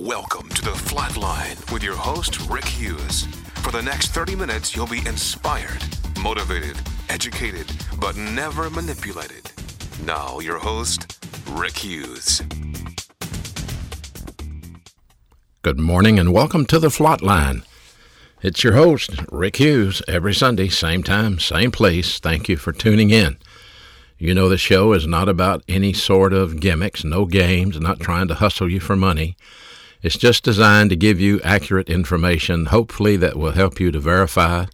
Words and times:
Welcome 0.00 0.48
to 0.50 0.62
the 0.62 0.70
Flatline 0.70 1.72
with 1.72 1.82
your 1.82 1.96
host, 1.96 2.48
Rick 2.48 2.66
Hughes. 2.66 3.24
For 3.64 3.72
the 3.72 3.82
next 3.82 4.12
30 4.12 4.36
minutes, 4.36 4.76
you'll 4.76 4.86
be 4.86 5.04
inspired, 5.04 5.82
motivated, 6.22 6.76
educated, 7.08 7.66
but 7.98 8.16
never 8.16 8.70
manipulated. 8.70 9.50
Now, 10.04 10.38
your 10.38 10.58
host, 10.58 11.18
Rick 11.50 11.78
Hughes. 11.78 12.42
Good 15.62 15.80
morning 15.80 16.20
and 16.20 16.32
welcome 16.32 16.64
to 16.66 16.78
the 16.78 16.90
Flatline. 16.90 17.64
It's 18.40 18.62
your 18.62 18.74
host, 18.74 19.10
Rick 19.32 19.56
Hughes, 19.56 20.00
every 20.06 20.32
Sunday, 20.32 20.68
same 20.68 21.02
time, 21.02 21.40
same 21.40 21.72
place. 21.72 22.20
Thank 22.20 22.48
you 22.48 22.56
for 22.56 22.70
tuning 22.70 23.10
in. 23.10 23.36
You 24.16 24.32
know, 24.32 24.48
the 24.48 24.58
show 24.58 24.92
is 24.92 25.08
not 25.08 25.28
about 25.28 25.64
any 25.66 25.92
sort 25.92 26.32
of 26.32 26.60
gimmicks, 26.60 27.02
no 27.02 27.24
games, 27.24 27.80
not 27.80 27.98
trying 27.98 28.28
to 28.28 28.34
hustle 28.34 28.70
you 28.70 28.78
for 28.78 28.94
money. 28.94 29.36
It's 30.02 30.16
just 30.16 30.44
designed 30.44 30.90
to 30.90 30.96
give 30.96 31.20
you 31.20 31.40
accurate 31.42 31.88
information, 31.88 32.66
hopefully, 32.66 33.16
that 33.16 33.36
will 33.36 33.52
help 33.52 33.80
you 33.80 33.90
to 33.90 33.98
verify 33.98 34.66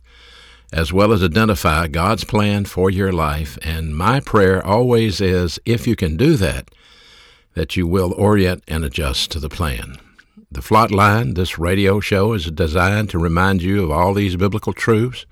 as 0.73 0.93
well 0.93 1.13
as 1.13 1.23
identify 1.23 1.87
God's 1.87 2.25
plan 2.25 2.65
for 2.65 2.91
your 2.91 3.13
life. 3.13 3.57
And 3.63 3.97
my 3.97 4.19
prayer 4.19 4.65
always 4.65 5.21
is 5.21 5.61
if 5.65 5.87
you 5.87 5.95
can 5.95 6.17
do 6.17 6.35
that, 6.37 6.69
that 7.55 7.77
you 7.77 7.87
will 7.87 8.13
orient 8.15 8.65
and 8.67 8.85
adjust 8.85 9.31
to 9.31 9.39
the 9.39 9.49
plan. 9.49 9.97
The 10.51 10.61
Flatline, 10.61 11.37
this 11.37 11.59
radio 11.59 12.01
show, 12.01 12.33
is 12.33 12.51
designed 12.51 13.09
to 13.11 13.19
remind 13.19 13.63
you 13.63 13.85
of 13.85 13.91
all 13.93 14.15
these 14.15 14.37
biblical 14.37 14.73
truths 14.73 15.27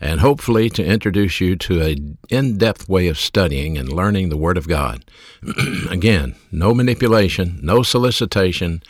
and 0.00 0.20
hopefully 0.20 0.68
to 0.70 0.84
introduce 0.84 1.40
you 1.40 1.56
to 1.56 1.82
a 1.82 1.96
in-depth 2.28 2.88
way 2.88 3.08
of 3.08 3.18
studying 3.18 3.78
and 3.78 3.92
learning 3.92 4.28
the 4.28 4.36
Word 4.36 4.56
of 4.56 4.68
God. 4.68 5.04
Again, 5.90 6.34
no 6.50 6.74
manipulation, 6.74 7.58
no 7.62 7.82
solicitation, 7.82 8.82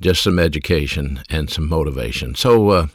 just 0.00 0.22
some 0.22 0.38
education 0.38 1.22
and 1.30 1.48
some 1.48 1.68
motivation. 1.68 2.34
So 2.34 2.70
uh, 2.70 2.86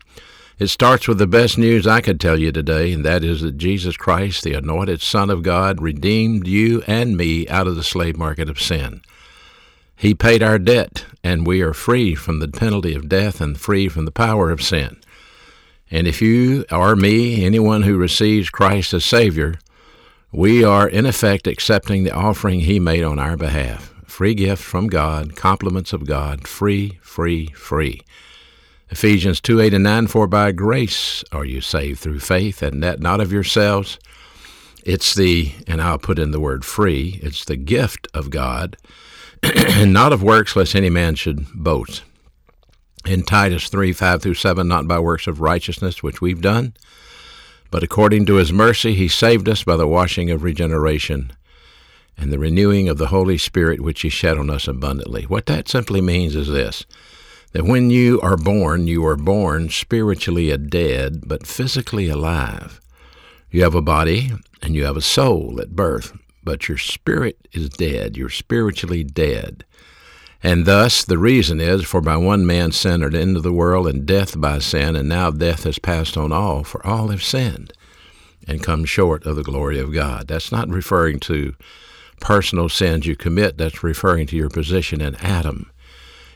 it 0.60 0.68
starts 0.68 1.08
with 1.08 1.20
the 1.20 1.28
best 1.28 1.58
news 1.58 1.88
I 1.88 2.02
could 2.02 2.20
tell 2.20 2.40
you 2.40 2.52
today, 2.52 2.92
and 2.92 3.06
that 3.06 3.24
is 3.24 3.42
that 3.42 3.58
Jesus 3.58 3.96
Christ, 3.96 4.44
the 4.44 4.54
anointed 4.54 5.02
Son 5.02 5.30
of 5.30 5.44
God, 5.44 5.82
redeemed 5.82 6.48
you 6.48 6.84
and 6.88 7.16
me 7.16 7.48
out 7.48 7.68
of 7.68 7.76
the 7.76 7.84
slave 7.84 8.18
market 8.18 8.50
of 8.50 8.60
sin. 8.60 9.02
He 9.96 10.14
paid 10.14 10.44
our 10.44 10.60
debt, 10.60 11.06
and 11.24 11.46
we 11.46 11.62
are 11.62 11.74
free 11.74 12.14
from 12.14 12.40
the 12.40 12.48
penalty 12.48 12.94
of 12.94 13.10
death 13.10 13.42
and 13.42 13.60
free 13.60 13.88
from 13.88 14.06
the 14.06 14.12
power 14.12 14.52
of 14.52 14.62
sin. 14.62 15.00
And 15.90 16.08
if 16.08 16.22
you 16.22 16.66
or 16.72 16.96
me, 16.96 17.46
anyone 17.46 17.84
who 17.84 17.98
receives 17.98 18.50
Christ 18.50 18.94
as 18.94 19.06
Savior, 19.06 19.60
we 20.32 20.64
are 20.64 20.88
in 20.88 21.06
effect 21.06 21.48
accepting 21.48 22.04
the 22.04 22.12
offering 22.12 22.62
He 22.62 22.80
made 22.80 23.04
on 23.04 23.20
our 23.20 23.38
behalf. 23.38 23.94
Free 24.06 24.34
gift 24.34 24.64
from 24.64 24.88
God, 24.88 25.36
compliments 25.36 25.94
of 25.94 26.06
God, 26.06 26.48
free, 26.48 27.00
free, 27.02 27.48
free. 27.48 28.02
Ephesians 28.90 29.40
2 29.42 29.62
8 29.62 29.74
and 29.76 29.84
9 29.84 30.08
For 30.08 30.28
by 30.28 30.52
grace 30.52 31.24
are 31.32 31.46
you 31.46 31.62
saved 31.62 32.00
through 32.00 32.20
faith, 32.20 32.62
and 32.62 32.84
that 32.84 33.00
not 33.00 33.22
of 33.22 33.32
yourselves. 33.32 33.98
It's 34.84 35.16
the, 35.16 35.52
and 35.68 35.82
I'll 35.82 35.98
put 35.98 36.20
in 36.20 36.32
the 36.32 36.40
word 36.40 36.64
free, 36.64 37.20
it's 37.22 37.46
the 37.46 37.58
gift 37.58 38.08
of 38.14 38.30
God, 38.30 38.78
and 39.44 39.94
not 39.94 40.14
of 40.14 40.24
works, 40.24 40.56
lest 40.56 40.76
any 40.76 40.90
man 40.90 41.16
should 41.16 41.46
boast 41.54 42.04
in 43.08 43.24
Titus 43.24 43.70
3 43.70 43.94
5 43.94 44.22
through 44.22 44.34
7, 44.34 44.68
not 44.68 44.88
by 44.88 45.00
works 45.00 45.28
of 45.28 45.42
righteousness 45.42 46.04
which 46.04 46.22
we've 46.22 46.42
done, 46.42 46.74
but 47.72 47.84
according 47.84 48.26
to 48.26 48.36
his 48.36 48.54
mercy 48.54 48.94
he 48.94 49.08
saved 49.08 49.48
us 49.50 49.64
by 49.64 49.76
the 49.76 49.88
washing 49.88 50.30
of 50.30 50.44
regeneration 50.44 51.32
and 52.18 52.32
the 52.32 52.40
renewing 52.40 52.90
of 52.90 52.98
the 52.98 53.08
Holy 53.08 53.38
Spirit 53.38 53.82
which 53.82 54.02
he 54.02 54.10
shed 54.10 54.38
on 54.38 54.50
us 54.50 54.68
abundantly. 54.68 55.24
What 55.24 55.46
that 55.46 55.68
simply 55.68 56.02
means 56.02 56.36
is 56.36 56.48
this 56.48 56.86
that 57.54 57.64
when 57.64 57.90
you 57.90 58.20
are 58.22 58.38
born, 58.38 58.88
you 58.88 59.06
are 59.06 59.16
born 59.16 59.70
spiritually 59.70 60.52
a 60.52 60.58
dead, 60.58 61.22
but 61.26 61.48
physically 61.48 62.10
alive. 62.10 62.82
You 63.50 63.64
have 63.64 63.76
a 63.76 63.82
body 63.82 64.32
and 64.62 64.76
you 64.76 64.84
have 64.84 64.98
a 64.98 65.02
soul 65.02 65.60
at 65.62 65.76
birth, 65.76 66.18
but 66.44 66.68
your 66.68 66.78
spirit 66.78 67.48
is 67.54 67.70
dead. 67.70 68.18
You're 68.18 68.30
spiritually 68.30 69.04
dead. 69.04 69.64
And 70.48 70.66
thus 70.66 71.04
the 71.04 71.18
reason 71.18 71.60
is, 71.60 71.84
for 71.84 72.00
by 72.00 72.16
one 72.16 72.46
man 72.46 72.72
sin 72.72 72.94
entered 72.94 73.16
into 73.16 73.42
the 73.42 73.52
world, 73.52 73.86
and 73.86 74.06
death 74.06 74.40
by 74.40 74.60
sin, 74.60 74.96
and 74.96 75.10
now 75.10 75.30
death 75.30 75.66
has 75.66 75.78
passed 75.78 76.16
on 76.16 76.32
all, 76.32 76.64
for 76.64 76.88
all 76.88 77.10
have 77.10 77.22
sinned 77.22 77.74
and 78.48 78.64
come 78.64 78.86
short 78.86 79.26
of 79.26 79.36
the 79.36 79.44
glory 79.44 79.78
of 79.78 79.94
God. 79.94 80.30
That's 80.30 80.50
not 80.50 80.70
referring 80.70 81.20
to 81.20 81.54
personal 82.22 82.70
sins 82.70 83.06
you 83.06 83.18
commit, 83.18 83.58
that's 83.58 83.84
referring 83.84 84.26
to 84.28 84.38
your 84.38 84.50
position 84.50 85.02
in 85.02 85.16
Adam. 85.16 85.70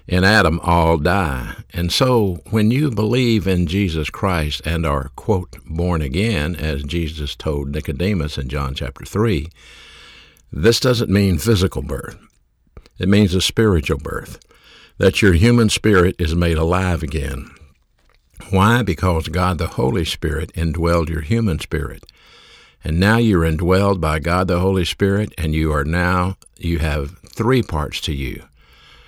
In 0.10 0.26
Adam, 0.26 0.60
all 0.62 0.98
die. 0.98 1.64
And 1.72 1.90
so 1.90 2.42
when 2.50 2.70
you 2.70 2.92
believe 2.92 3.48
in 3.48 3.66
Jesus 3.66 4.10
Christ 4.10 4.62
and 4.66 4.86
are, 4.86 5.12
quote, 5.16 5.56
born 5.66 6.02
again, 6.02 6.58
as 6.58 6.84
Jesus 6.84 7.34
told 7.34 7.70
Nicodemus 7.70 8.38
in 8.38 8.50
John 8.50 8.76
chapter 8.76 9.06
3, 9.06 9.48
this 10.52 10.82
doesn't 10.82 11.10
mean 11.10 11.38
physical 11.38 11.82
birth. 11.82 12.18
It 13.02 13.10
means 13.10 13.34
a 13.34 13.42
spiritual 13.42 13.98
birth, 13.98 14.38
that 15.00 15.24
your 15.24 15.34
human 15.34 15.70
spirit 15.70 16.16
is 16.20 16.36
made 16.36 16.60
alive 16.60 17.02
again. 17.02 17.50
Why? 18.52 18.84
Because 18.84 19.28
God 19.28 19.58
the 19.58 19.70
Holy 19.70 20.06
Spirit 20.06 20.54
indwelled 20.54 21.10
your 21.10 21.22
human 21.22 21.58
spirit. 21.58 22.04
And 22.84 23.00
now 23.00 23.18
you're 23.18 23.42
indwelled 23.42 24.00
by 24.00 24.20
God 24.20 24.48
the 24.48 24.60
Holy 24.60 24.86
Spirit, 24.86 25.34
and 25.36 25.56
you 25.56 25.74
are 25.74 25.84
now, 25.84 26.38
you 26.60 26.78
have 26.78 27.18
three 27.28 27.64
parts 27.64 28.02
to 28.02 28.14
you. 28.14 28.44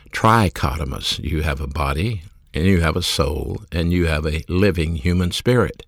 Trichotomous. 0.10 1.20
You 1.20 1.44
have 1.44 1.62
a 1.62 1.68
body, 1.68 2.24
and 2.52 2.66
you 2.66 2.82
have 2.82 2.96
a 2.96 3.04
soul, 3.04 3.62
and 3.72 3.94
you 3.94 4.08
have 4.08 4.26
a 4.26 4.44
living 4.48 4.96
human 4.96 5.30
spirit. 5.30 5.86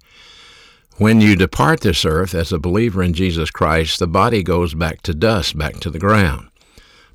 When 0.98 1.22
you 1.22 1.36
depart 1.36 1.82
this 1.82 2.06
earth 2.06 2.36
as 2.36 2.54
a 2.54 2.60
believer 2.60 3.02
in 3.02 3.16
Jesus 3.16 3.50
Christ, 3.50 3.98
the 3.98 4.06
body 4.06 4.44
goes 4.44 4.76
back 4.76 5.02
to 5.02 5.16
dust, 5.16 5.58
back 5.58 5.78
to 5.78 5.90
the 5.90 5.98
ground 5.98 6.50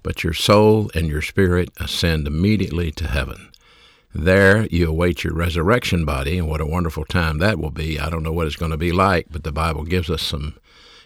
but 0.02 0.24
your 0.24 0.34
soul 0.34 0.90
and 0.94 1.08
your 1.08 1.22
spirit 1.22 1.70
ascend 1.78 2.26
immediately 2.26 2.90
to 2.92 3.06
heaven. 3.06 3.50
There 4.14 4.66
you 4.66 4.88
await 4.88 5.22
your 5.22 5.34
resurrection 5.34 6.04
body, 6.04 6.38
and 6.38 6.48
what 6.48 6.60
a 6.60 6.66
wonderful 6.66 7.04
time 7.04 7.38
that 7.38 7.58
will 7.58 7.70
be. 7.70 7.98
I 7.98 8.10
don't 8.10 8.24
know 8.24 8.32
what 8.32 8.46
it's 8.46 8.56
going 8.56 8.72
to 8.72 8.76
be 8.76 8.90
like, 8.90 9.26
but 9.30 9.44
the 9.44 9.52
Bible 9.52 9.84
gives 9.84 10.10
us 10.10 10.22
some 10.22 10.56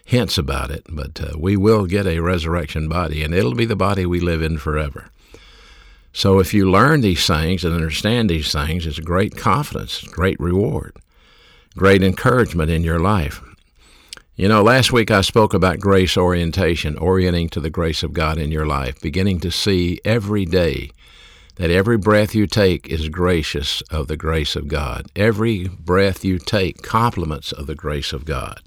hints 0.05 0.39
about 0.39 0.71
it. 0.71 0.87
But 0.89 1.21
uh, 1.21 1.39
we 1.39 1.57
will 1.57 1.87
get 1.87 2.07
a 2.07 2.21
resurrection 2.21 2.89
body, 2.89 3.23
and 3.23 3.35
it'll 3.35 3.55
be 3.55 3.67
the 3.67 3.77
body 3.77 4.07
we 4.07 4.21
live 4.21 4.43
in 4.43 4.59
forever. 4.59 5.11
So 6.15 6.39
if 6.39 6.55
you 6.55 6.71
learn 6.71 7.01
these 7.01 7.27
things 7.27 7.65
and 7.65 7.75
understand 7.75 8.31
these 8.31 8.53
things, 8.53 8.87
it's 8.87 9.01
great 9.01 9.37
confidence, 9.37 10.03
great 10.03 10.39
reward, 10.41 10.97
great 11.77 12.03
encouragement 12.03 12.71
in 12.71 12.85
your 12.85 13.01
life. 13.01 13.43
You 14.37 14.49
know, 14.49 14.65
last 14.65 14.93
week 14.93 15.13
I 15.13 15.21
spoke 15.21 15.55
about 15.55 15.79
grace 15.79 16.17
orientation, 16.17 16.99
orienting 16.99 17.51
to 17.51 17.61
the 17.61 17.71
grace 17.71 18.03
of 18.03 18.13
God 18.13 18.37
in 18.37 18.51
your 18.51 18.67
life, 18.67 19.01
beginning 19.01 19.39
to 19.41 19.53
see 19.53 20.01
every 20.05 20.45
day 20.45 20.91
that 21.55 21.71
every 21.71 21.97
breath 21.97 22.35
you 22.35 22.49
take 22.49 22.89
is 22.89 23.09
gracious 23.09 23.81
of 23.93 24.09
the 24.09 24.17
grace 24.17 24.57
of 24.57 24.67
God. 24.67 25.07
Every 25.15 25.69
breath 25.69 26.25
you 26.25 26.41
take 26.41 26.83
compliments 26.83 27.53
of 27.53 27.69
the 27.69 27.77
grace 27.77 28.13
of 28.13 28.25
God. 28.25 28.61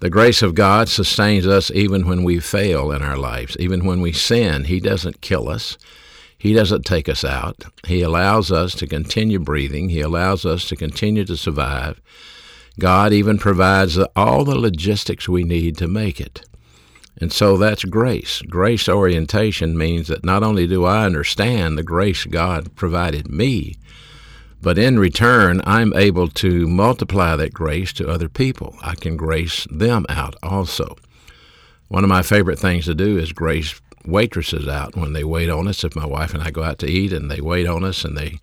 The 0.00 0.10
grace 0.10 0.42
of 0.42 0.56
God 0.56 0.88
sustains 0.88 1.46
us 1.46 1.70
even 1.70 2.08
when 2.08 2.24
we 2.24 2.40
fail 2.40 2.90
in 2.90 3.02
our 3.02 3.16
lives, 3.16 3.56
even 3.60 3.84
when 3.84 4.00
we 4.00 4.10
sin. 4.12 4.64
He 4.64 4.80
doesn't 4.80 5.20
kill 5.20 5.48
us. 5.48 5.78
He 6.36 6.54
doesn't 6.54 6.84
take 6.84 7.08
us 7.08 7.24
out. 7.24 7.62
He 7.86 8.02
allows 8.02 8.50
us 8.50 8.74
to 8.74 8.88
continue 8.88 9.38
breathing. 9.38 9.90
He 9.90 10.00
allows 10.00 10.44
us 10.44 10.66
to 10.70 10.74
continue 10.74 11.24
to 11.26 11.36
survive. 11.36 12.00
God 12.78 13.12
even 13.12 13.38
provides 13.38 13.98
all 14.16 14.44
the 14.44 14.58
logistics 14.58 15.28
we 15.28 15.44
need 15.44 15.76
to 15.78 15.88
make 15.88 16.20
it. 16.20 16.44
And 17.18 17.32
so 17.32 17.56
that's 17.56 17.84
grace. 17.84 18.42
Grace 18.42 18.88
orientation 18.88 19.76
means 19.76 20.08
that 20.08 20.24
not 20.24 20.42
only 20.42 20.66
do 20.66 20.84
I 20.84 21.04
understand 21.04 21.76
the 21.76 21.82
grace 21.82 22.24
God 22.24 22.74
provided 22.74 23.28
me, 23.30 23.76
but 24.62 24.78
in 24.78 24.98
return, 24.98 25.60
I'm 25.64 25.92
able 25.94 26.28
to 26.28 26.66
multiply 26.66 27.36
that 27.36 27.52
grace 27.52 27.92
to 27.94 28.08
other 28.08 28.28
people. 28.28 28.76
I 28.82 28.94
can 28.94 29.16
grace 29.16 29.66
them 29.70 30.06
out 30.08 30.36
also. 30.42 30.96
One 31.88 32.04
of 32.04 32.10
my 32.10 32.22
favorite 32.22 32.58
things 32.58 32.86
to 32.86 32.94
do 32.94 33.18
is 33.18 33.32
grace 33.32 33.80
waitresses 34.06 34.66
out 34.66 34.96
when 34.96 35.12
they 35.12 35.24
wait 35.24 35.50
on 35.50 35.68
us. 35.68 35.84
If 35.84 35.94
my 35.94 36.06
wife 36.06 36.32
and 36.32 36.42
I 36.42 36.50
go 36.50 36.62
out 36.62 36.78
to 36.78 36.90
eat 36.90 37.12
and 37.12 37.30
they 37.30 37.40
wait 37.40 37.66
on 37.66 37.84
us 37.84 38.04
and 38.04 38.16
they 38.16 38.38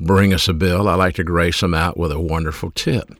bring 0.00 0.32
us 0.32 0.48
a 0.48 0.54
bill, 0.54 0.88
I 0.88 0.94
like 0.94 1.14
to 1.16 1.24
grace 1.24 1.60
them 1.60 1.74
out 1.74 1.96
with 1.96 2.12
a 2.12 2.20
wonderful 2.20 2.70
tip. 2.72 3.14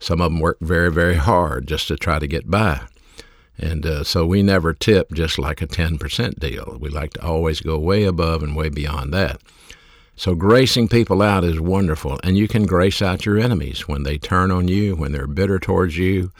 Some 0.00 0.20
of 0.20 0.32
them 0.32 0.40
work 0.40 0.58
very, 0.60 0.90
very 0.90 1.16
hard 1.16 1.68
just 1.68 1.86
to 1.88 1.96
try 1.96 2.18
to 2.18 2.26
get 2.26 2.50
by. 2.50 2.80
And 3.58 3.84
uh, 3.84 4.04
so 4.04 4.24
we 4.26 4.42
never 4.42 4.72
tip 4.72 5.12
just 5.12 5.38
like 5.38 5.60
a 5.60 5.66
10% 5.66 6.40
deal. 6.40 6.78
We 6.80 6.88
like 6.88 7.12
to 7.12 7.22
always 7.24 7.60
go 7.60 7.78
way 7.78 8.04
above 8.04 8.42
and 8.42 8.56
way 8.56 8.70
beyond 8.70 9.12
that. 9.12 9.40
So 10.16 10.34
gracing 10.34 10.88
people 10.88 11.20
out 11.22 11.44
is 11.44 11.60
wonderful. 11.60 12.18
And 12.24 12.36
you 12.38 12.48
can 12.48 12.64
grace 12.64 13.02
out 13.02 13.26
your 13.26 13.38
enemies 13.38 13.86
when 13.86 14.02
they 14.02 14.16
turn 14.18 14.50
on 14.50 14.68
you, 14.68 14.96
when 14.96 15.12
they're 15.12 15.26
bitter 15.26 15.58
towards 15.58 15.96
you, 15.98 16.32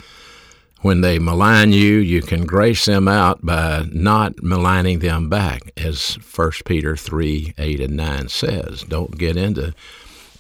When 0.83 1.03
they 1.03 1.19
malign 1.19 1.73
you, 1.73 1.97
you 1.99 2.23
can 2.23 2.47
grace 2.47 2.87
them 2.87 3.07
out 3.07 3.45
by 3.45 3.85
not 3.93 4.43
maligning 4.43 5.01
them 5.01 5.29
back, 5.29 5.73
as 5.77 6.15
1 6.35 6.53
Peter 6.65 6.97
3 6.97 7.53
8 7.59 7.81
and 7.81 7.97
9 7.97 8.29
says. 8.29 8.83
Don't 8.85 9.19
get 9.19 9.37
into 9.37 9.75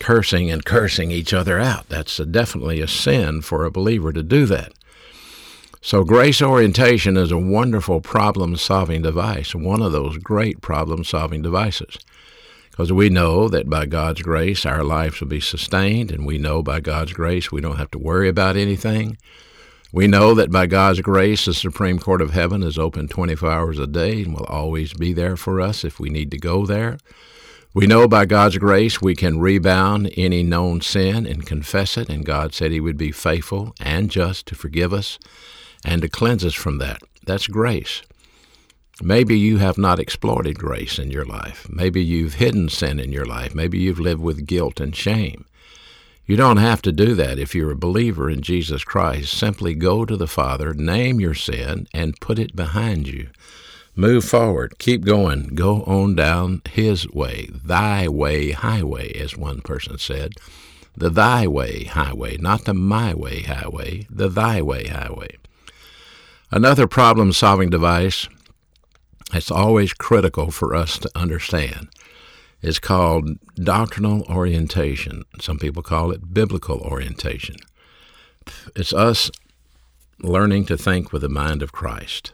cursing 0.00 0.50
and 0.50 0.64
cursing 0.64 1.11
each 1.11 1.32
other 1.32 1.61
out. 1.61 1.88
That's 1.88 2.19
a, 2.19 2.26
definitely 2.26 2.81
a 2.81 2.88
sin 2.88 3.43
for 3.43 3.64
a 3.64 3.70
believer 3.70 4.12
to 4.12 4.23
do 4.23 4.47
that. 4.47 4.73
So, 5.82 6.05
grace 6.05 6.43
orientation 6.43 7.17
is 7.17 7.31
a 7.31 7.38
wonderful 7.38 8.00
problem 8.00 8.56
solving 8.56 9.02
device, 9.02 9.55
one 9.55 9.81
of 9.81 9.93
those 9.93 10.19
great 10.19 10.61
problem 10.61 11.05
solving 11.05 11.41
devices. 11.41 11.97
Because 12.70 12.93
we 12.93 13.08
know 13.08 13.49
that 13.49 13.69
by 13.69 13.87
God's 13.87 14.23
grace, 14.23 14.67
our 14.67 14.85
lives 14.85 15.20
will 15.20 15.29
be 15.29 15.41
sustained, 15.41 16.11
and 16.11 16.26
we 16.26 16.38
know 16.38 16.62
by 16.62 16.81
God's 16.81 17.12
grace, 17.12 17.50
we 17.50 17.61
don't 17.61 17.79
have 17.79 17.91
to 17.93 17.99
worry 17.99 18.29
about 18.29 18.56
anything. 18.56 19.17
We 19.93 20.06
know 20.06 20.35
that 20.35 20.53
by 20.53 20.67
God's 20.67 21.00
grace, 21.00 21.46
the 21.46 21.55
Supreme 21.55 21.99
Court 21.99 22.23
of 22.23 22.31
Heaven 22.31 22.62
is 22.62 22.79
open 22.79 23.08
24 23.08 23.50
hours 23.50 23.79
a 23.79 23.87
day 23.87 24.23
and 24.23 24.35
will 24.35 24.44
always 24.44 24.93
be 24.93 25.12
there 25.12 25.37
for 25.37 25.61
us 25.61 25.85
if 25.85 25.99
we 25.99 26.11
need 26.11 26.31
to 26.31 26.38
go 26.38 26.64
there. 26.64 26.99
We 27.72 27.87
know 27.87 28.08
by 28.08 28.26
God's 28.26 28.58
grace 28.58 29.00
we 29.00 29.14
can 29.14 29.38
rebound 29.38 30.12
any 30.17 30.43
known 30.43 30.81
sin 30.81 31.25
and 31.25 31.46
confess 31.46 31.96
it, 31.96 32.08
and 32.08 32.26
God 32.26 32.52
said 32.52 32.72
He 32.72 32.81
would 32.81 32.96
be 32.96 33.12
faithful 33.12 33.76
and 33.81 34.11
just 34.11 34.46
to 34.46 34.56
forgive 34.56 34.93
us 34.93 35.20
and 35.84 36.02
to 36.02 36.08
cleanse 36.08 36.44
us 36.44 36.55
from 36.55 36.78
that. 36.78 37.00
That's 37.25 37.46
grace. 37.46 38.02
Maybe 39.00 39.38
you 39.38 39.58
have 39.58 39.78
not 39.78 40.00
exploited 40.00 40.58
grace 40.58 40.99
in 40.99 41.12
your 41.12 41.25
life. 41.25 41.69
Maybe 41.70 42.02
you've 42.02 42.34
hidden 42.34 42.69
sin 42.69 42.99
in 42.99 43.12
your 43.12 43.25
life. 43.25 43.55
Maybe 43.55 43.78
you've 43.78 44.00
lived 44.00 44.20
with 44.20 44.46
guilt 44.46 44.81
and 44.81 44.94
shame. 44.94 45.44
You 46.26 46.34
don't 46.37 46.56
have 46.56 46.82
to 46.82 46.93
do 46.93 47.14
that 47.14 47.38
if 47.38 47.55
you're 47.55 47.70
a 47.70 47.76
believer 47.76 48.28
in 48.28 48.43
Jesus 48.43 48.82
Christ. 48.82 49.32
Simply 49.32 49.75
go 49.75 50.05
to 50.05 50.17
the 50.17 50.26
Father, 50.26 50.75
name 50.75 51.20
your 51.20 51.34
sin, 51.34 51.87
and 51.94 52.20
put 52.20 52.40
it 52.40 52.56
behind 52.56 53.06
you. 53.06 53.28
Move 53.97 54.25
forward. 54.25 54.79
Keep 54.79 55.05
going. 55.05 55.55
Go 55.55 55.83
on 55.83 56.15
down 56.15 56.63
His 56.71 57.09
way, 57.09 57.49
Thy 57.53 58.09
way 58.09 58.53
highway, 58.53 59.13
as 59.13 59.37
one 59.37 59.61
person 59.61 59.99
said. 59.99 60.35
The 60.97 61.11
Thy 61.11 61.47
way 61.47 61.85
highway, 61.85 62.37
not 62.37 62.65
the 62.65 62.75
My 62.75 63.15
way 63.15 63.43
highway, 63.43 64.07
the 64.11 64.29
Thy 64.29 64.63
way 64.63 64.87
highway. 64.87 65.37
Another 66.51 66.87
problem 66.87 67.33
solving 67.33 67.71
device 67.71 68.29
that's 69.33 69.51
always 69.51 69.93
critical 69.93 70.51
for 70.51 70.75
us 70.75 70.99
to 70.99 71.11
understand 71.15 71.89
is 72.63 72.79
called 72.79 73.39
doctrinal 73.55 74.23
orientation. 74.25 75.25
Some 75.41 75.59
people 75.59 75.83
call 75.83 76.11
it 76.11 76.35
biblical 76.35 76.81
orientation. 76.81 77.57
It's 78.75 78.93
us 78.93 79.31
learning 80.23 80.67
to 80.67 80.77
think 80.77 81.13
with 81.13 81.23
the 81.23 81.29
mind 81.29 81.63
of 81.63 81.73
Christ. 81.73 82.33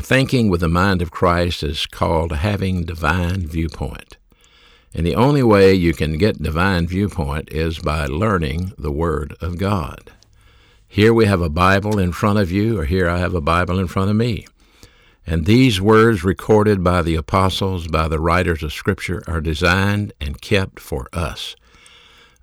Thinking 0.00 0.48
with 0.48 0.60
the 0.60 0.68
mind 0.68 1.02
of 1.02 1.10
Christ 1.10 1.62
is 1.62 1.86
called 1.86 2.32
having 2.32 2.84
divine 2.84 3.46
viewpoint. 3.46 4.16
And 4.94 5.06
the 5.06 5.14
only 5.14 5.42
way 5.42 5.74
you 5.74 5.94
can 5.94 6.18
get 6.18 6.42
divine 6.42 6.86
viewpoint 6.86 7.50
is 7.52 7.78
by 7.78 8.06
learning 8.06 8.72
the 8.76 8.90
Word 8.90 9.34
of 9.40 9.58
God. 9.58 10.10
Here 10.88 11.14
we 11.14 11.26
have 11.26 11.40
a 11.40 11.48
Bible 11.48 11.98
in 11.98 12.12
front 12.12 12.38
of 12.38 12.50
you, 12.50 12.78
or 12.78 12.84
here 12.84 13.08
I 13.08 13.18
have 13.18 13.34
a 13.34 13.40
Bible 13.40 13.78
in 13.78 13.86
front 13.86 14.10
of 14.10 14.16
me. 14.16 14.46
And 15.26 15.46
these 15.46 15.80
words 15.80 16.24
recorded 16.24 16.82
by 16.82 17.02
the 17.02 17.14
apostles, 17.14 17.86
by 17.86 18.08
the 18.08 18.20
writers 18.20 18.62
of 18.62 18.72
Scripture, 18.72 19.22
are 19.26 19.40
designed 19.40 20.12
and 20.20 20.40
kept 20.40 20.80
for 20.80 21.08
us. 21.12 21.54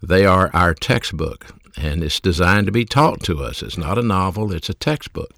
They 0.01 0.25
are 0.25 0.49
our 0.53 0.73
textbook, 0.73 1.47
and 1.77 2.03
it's 2.03 2.19
designed 2.19 2.67
to 2.67 2.71
be 2.71 2.85
taught 2.85 3.21
to 3.23 3.43
us. 3.43 3.61
It's 3.61 3.77
not 3.77 3.97
a 3.97 4.03
novel, 4.03 4.53
it's 4.53 4.69
a 4.69 4.73
textbook. 4.73 5.31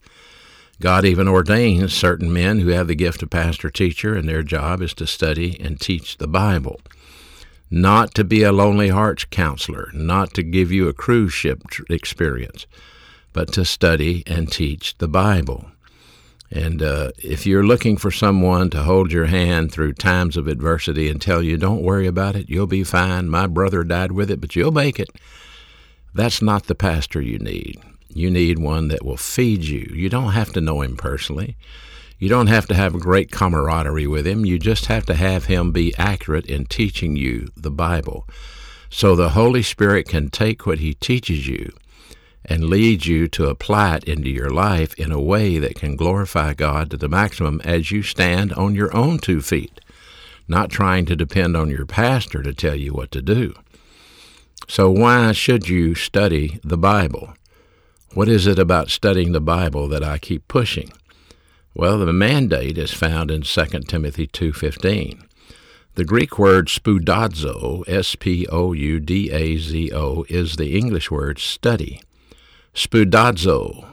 God 0.82 1.06
even 1.06 1.30
ordains 1.30 1.94
certain 1.94 2.34
men 2.34 2.60
who 2.60 2.70
have 2.70 2.88
the 2.88 2.96
gift 2.96 3.24
of 3.24 3.30
pastor 3.30 3.70
teacher, 3.70 4.16
and 4.16 4.28
their 4.28 4.44
job 4.44 4.82
is 4.82 4.94
to 4.96 5.08
study 5.08 5.58
and 5.62 5.80
teach 5.80 6.18
the 6.18 6.28
Bible. 6.28 6.82
Not 7.70 8.14
to 8.16 8.26
be 8.26 8.44
a 8.44 8.52
lonely 8.52 8.90
hearts 8.90 9.24
counselor, 9.24 9.90
not 9.94 10.34
to 10.34 10.44
give 10.44 10.72
you 10.74 10.90
a 10.90 10.94
cruise 10.94 11.34
ship 11.34 11.64
experience 11.90 12.68
but 13.34 13.52
to 13.54 13.66
study 13.66 14.24
and 14.28 14.52
teach 14.52 14.98
the 14.98 15.08
Bible. 15.08 15.66
And 16.50 16.82
uh, 16.82 17.12
if 17.18 17.46
you're 17.46 17.66
looking 17.66 17.96
for 17.96 18.12
someone 18.12 18.70
to 18.72 18.84
hold 18.84 19.12
your 19.12 19.28
hand 19.28 19.72
through 19.72 19.94
times 19.94 20.36
of 20.36 20.48
adversity 20.48 21.10
and 21.10 21.22
tell 21.22 21.42
you, 21.42 21.58
don't 21.58 21.82
worry 21.82 22.08
about 22.08 22.36
it, 22.36 22.50
you'll 22.50 22.68
be 22.68 22.84
fine, 22.84 23.30
my 23.30 23.48
brother 23.48 23.84
died 23.84 24.12
with 24.12 24.30
it, 24.30 24.42
but 24.42 24.56
you'll 24.56 24.72
make 24.72 25.00
it, 25.00 25.10
that's 26.14 26.42
not 26.42 26.66
the 26.66 26.76
pastor 26.76 27.22
you 27.22 27.40
need. 27.40 27.80
You 28.14 28.30
need 28.30 28.60
one 28.60 28.88
that 28.90 29.06
will 29.06 29.18
feed 29.18 29.64
you. 29.64 29.92
You 29.94 30.10
don't 30.10 30.32
have 30.32 30.52
to 30.54 30.62
know 30.62 30.82
him 30.82 30.96
personally. 30.96 31.56
You 32.20 32.30
don't 32.30 32.48
have 32.48 32.68
to 32.68 32.76
have 32.76 32.94
a 32.94 33.00
great 33.00 33.32
camaraderie 33.32 34.08
with 34.08 34.28
him. 34.28 34.46
You 34.46 34.60
just 34.60 34.86
have 34.86 35.06
to 35.08 35.16
have 35.16 35.46
him 35.46 35.72
be 35.72 35.96
accurate 35.98 36.46
in 36.46 36.66
teaching 36.66 37.16
you 37.16 37.50
the 37.58 37.72
Bible. 37.72 38.28
So 38.90 39.16
the 39.16 39.30
Holy 39.30 39.64
Spirit 39.64 40.08
can 40.08 40.30
take 40.30 40.66
what 40.66 40.80
he 40.80 40.94
teaches 40.94 41.48
you 41.48 41.74
and 42.46 42.66
lead 42.66 43.06
you 43.06 43.28
to 43.30 43.48
apply 43.48 43.96
it 43.96 44.04
into 44.04 44.30
your 44.30 44.50
life 44.50 44.94
in 44.96 45.12
a 45.12 45.22
way 45.22 45.58
that 45.58 45.76
can 45.76 45.96
glorify 45.96 46.54
God 46.54 46.92
to 46.92 46.98
the 46.98 47.10
maximum 47.10 47.62
as 47.64 47.92
you 47.92 48.04
stand 48.04 48.54
on 48.54 48.76
your 48.76 48.96
own 48.96 49.18
two 49.18 49.42
feet, 49.42 49.80
not 50.48 50.70
trying 50.70 51.06
to 51.06 51.16
depend 51.16 51.56
on 51.56 51.70
your 51.70 51.86
pastor 51.86 52.44
to 52.44 52.54
tell 52.54 52.76
you 52.76 52.94
what 52.94 53.12
to 53.12 53.22
do. 53.22 53.54
So, 54.68 54.90
why 54.90 55.32
should 55.32 55.70
you 55.70 55.96
study 55.96 56.60
the 56.64 56.78
Bible? 56.78 57.34
What 58.14 58.28
is 58.28 58.46
it 58.46 58.60
about 58.60 58.90
studying 58.90 59.32
the 59.32 59.40
Bible 59.40 59.88
that 59.88 60.04
I 60.04 60.18
keep 60.18 60.46
pushing? 60.50 60.92
Well, 61.74 61.98
the 61.98 62.12
mandate 62.12 62.78
is 62.78 62.92
found 62.92 63.32
in 63.32 63.44
2 63.44 63.88
Timothy 63.88 64.28
2:15. 64.28 65.24
The 65.96 66.04
Greek 66.04 66.38
word 66.38 66.68
spoudazo, 66.68 67.86
S 67.88 68.16
P 68.16 68.46
O 68.48 68.74
U 68.74 69.00
D 69.00 69.32
A 69.32 69.56
Z 69.56 69.94
O, 69.94 70.26
is 70.28 70.58
the 70.58 70.78
English 70.78 71.10
word 71.10 71.40
study 71.40 72.02
spoudazo. 72.74 73.86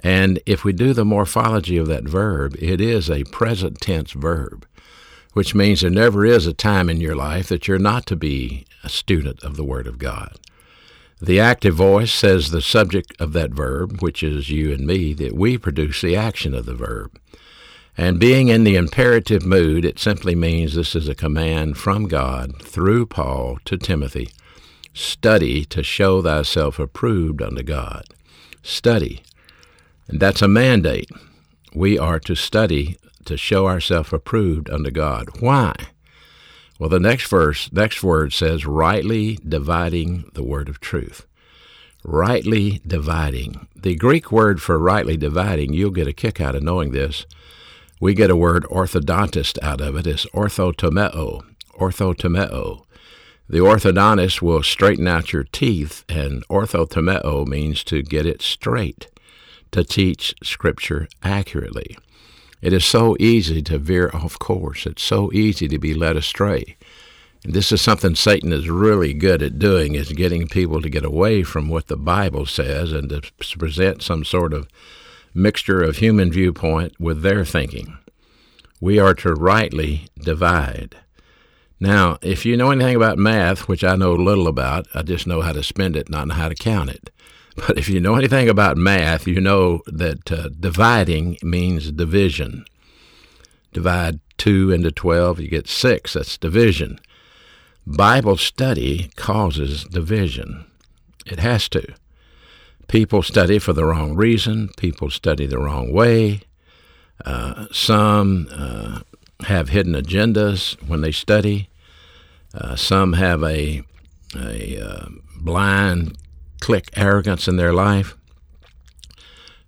And 0.00 0.40
if 0.46 0.64
we 0.64 0.72
do 0.72 0.94
the 0.94 1.04
morphology 1.04 1.76
of 1.76 1.86
that 1.88 2.04
verb, 2.04 2.56
it 2.58 2.80
is 2.80 3.10
a 3.10 3.24
present 3.24 3.78
tense 3.78 4.12
verb, 4.12 4.66
which 5.34 5.54
means 5.54 5.82
there 5.82 5.90
never 5.90 6.24
is 6.24 6.46
a 6.46 6.54
time 6.54 6.88
in 6.88 6.98
your 6.98 7.14
life 7.14 7.48
that 7.48 7.68
you're 7.68 7.78
not 7.78 8.06
to 8.06 8.16
be 8.16 8.64
a 8.82 8.88
student 8.88 9.42
of 9.44 9.56
the 9.56 9.64
Word 9.64 9.86
of 9.86 9.98
God. 9.98 10.38
The 11.24 11.40
active 11.40 11.74
voice 11.74 12.12
says 12.12 12.50
the 12.50 12.60
subject 12.60 13.18
of 13.18 13.32
that 13.32 13.52
verb, 13.52 14.02
which 14.02 14.22
is 14.22 14.50
you 14.50 14.70
and 14.74 14.86
me, 14.86 15.14
that 15.14 15.32
we 15.32 15.56
produce 15.56 16.02
the 16.02 16.14
action 16.14 16.52
of 16.52 16.66
the 16.66 16.74
verb. 16.74 17.18
And 17.96 18.20
being 18.20 18.48
in 18.48 18.64
the 18.64 18.76
imperative 18.76 19.42
mood, 19.42 19.86
it 19.86 19.98
simply 19.98 20.34
means 20.34 20.74
this 20.74 20.94
is 20.94 21.08
a 21.08 21.14
command 21.14 21.78
from 21.78 22.08
God 22.08 22.60
through 22.60 23.06
Paul 23.06 23.58
to 23.64 23.78
Timothy 23.78 24.28
Study 24.92 25.64
to 25.64 25.82
show 25.82 26.20
thyself 26.20 26.78
approved 26.78 27.40
unto 27.40 27.62
God. 27.62 28.04
Study. 28.62 29.22
And 30.08 30.20
that's 30.20 30.42
a 30.42 30.48
mandate. 30.48 31.08
We 31.74 31.98
are 31.98 32.20
to 32.20 32.34
study 32.34 32.98
to 33.24 33.38
show 33.38 33.66
ourselves 33.66 34.12
approved 34.12 34.68
unto 34.68 34.90
God. 34.90 35.40
Why? 35.40 35.74
Well, 36.78 36.90
the 36.90 36.98
next 37.00 37.28
verse, 37.28 37.72
next 37.72 38.02
word 38.02 38.32
says, 38.32 38.66
rightly 38.66 39.38
dividing 39.46 40.30
the 40.34 40.42
word 40.42 40.68
of 40.68 40.80
truth. 40.80 41.26
Rightly 42.02 42.80
dividing. 42.86 43.68
The 43.76 43.94
Greek 43.94 44.32
word 44.32 44.60
for 44.60 44.78
rightly 44.78 45.16
dividing, 45.16 45.72
you'll 45.72 45.90
get 45.90 46.08
a 46.08 46.12
kick 46.12 46.40
out 46.40 46.54
of 46.54 46.62
knowing 46.62 46.90
this. 46.90 47.26
We 48.00 48.12
get 48.12 48.30
a 48.30 48.36
word 48.36 48.64
orthodontist 48.64 49.58
out 49.62 49.80
of 49.80 49.96
it. 49.96 50.06
It's 50.06 50.26
orthotomeo. 50.26 51.44
Orthotomeo. 51.78 52.84
The 53.48 53.58
orthodontist 53.58 54.42
will 54.42 54.62
straighten 54.62 55.06
out 55.06 55.32
your 55.32 55.44
teeth, 55.44 56.04
and 56.08 56.46
orthotomeo 56.48 57.46
means 57.46 57.84
to 57.84 58.02
get 58.02 58.26
it 58.26 58.42
straight, 58.42 59.08
to 59.70 59.84
teach 59.84 60.34
Scripture 60.42 61.08
accurately. 61.22 61.96
It 62.64 62.72
is 62.72 62.82
so 62.82 63.14
easy 63.20 63.60
to 63.60 63.78
veer 63.78 64.10
off 64.14 64.38
course. 64.38 64.86
It's 64.86 65.02
so 65.02 65.30
easy 65.34 65.68
to 65.68 65.78
be 65.78 65.92
led 65.92 66.16
astray. 66.16 66.76
And 67.44 67.52
this 67.52 67.70
is 67.70 67.82
something 67.82 68.14
Satan 68.14 68.54
is 68.54 68.70
really 68.70 69.12
good 69.12 69.42
at 69.42 69.58
doing, 69.58 69.94
is 69.94 70.10
getting 70.12 70.48
people 70.48 70.80
to 70.80 70.88
get 70.88 71.04
away 71.04 71.42
from 71.42 71.68
what 71.68 71.88
the 71.88 71.96
Bible 71.98 72.46
says 72.46 72.90
and 72.90 73.10
to 73.10 73.20
present 73.58 74.00
some 74.00 74.24
sort 74.24 74.54
of 74.54 74.66
mixture 75.34 75.82
of 75.82 75.98
human 75.98 76.32
viewpoint 76.32 76.98
with 76.98 77.20
their 77.20 77.44
thinking. 77.44 77.98
We 78.80 78.98
are 78.98 79.12
to 79.16 79.34
rightly 79.34 80.08
divide. 80.18 80.96
Now, 81.78 82.16
if 82.22 82.46
you 82.46 82.56
know 82.56 82.70
anything 82.70 82.96
about 82.96 83.18
math, 83.18 83.68
which 83.68 83.84
I 83.84 83.94
know 83.94 84.14
little 84.14 84.48
about, 84.48 84.86
I 84.94 85.02
just 85.02 85.26
know 85.26 85.42
how 85.42 85.52
to 85.52 85.62
spend 85.62 85.96
it, 85.96 86.08
not 86.08 86.32
how 86.32 86.48
to 86.48 86.54
count 86.54 86.88
it. 86.88 87.10
But 87.56 87.78
if 87.78 87.88
you 87.88 88.00
know 88.00 88.16
anything 88.16 88.48
about 88.48 88.76
math, 88.76 89.26
you 89.26 89.40
know 89.40 89.82
that 89.86 90.30
uh, 90.30 90.48
dividing 90.48 91.38
means 91.42 91.92
division. 91.92 92.64
Divide 93.72 94.20
2 94.38 94.70
into 94.72 94.90
12, 94.90 95.40
you 95.40 95.48
get 95.48 95.68
6. 95.68 96.12
That's 96.14 96.36
division. 96.36 97.00
Bible 97.86 98.36
study 98.36 99.10
causes 99.16 99.84
division. 99.84 100.64
It 101.26 101.38
has 101.38 101.68
to. 101.70 101.94
People 102.88 103.22
study 103.22 103.58
for 103.58 103.72
the 103.72 103.84
wrong 103.84 104.14
reason. 104.14 104.70
People 104.76 105.10
study 105.10 105.46
the 105.46 105.58
wrong 105.58 105.92
way. 105.92 106.40
Uh, 107.24 107.66
some 107.72 108.48
uh, 108.50 109.00
have 109.46 109.68
hidden 109.68 109.94
agendas 109.94 110.74
when 110.86 111.00
they 111.00 111.12
study. 111.12 111.68
Uh, 112.52 112.76
some 112.76 113.14
have 113.14 113.42
a, 113.42 113.82
a 114.36 114.80
uh, 114.80 115.06
blind 115.36 116.16
click 116.64 116.88
arrogance 116.96 117.46
in 117.46 117.56
their 117.56 117.74
life. 117.74 118.16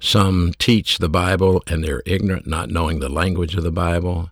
Some 0.00 0.55
teach 0.59 0.97
the 0.97 1.11
Bible 1.11 1.62
and 1.67 1.85
they're 1.85 2.03
ignorant, 2.07 2.47
not 2.47 2.71
knowing 2.71 3.00
the 3.00 3.11
language 3.11 3.55
of 3.55 3.62
the 3.62 3.71
Bible. 3.71 4.31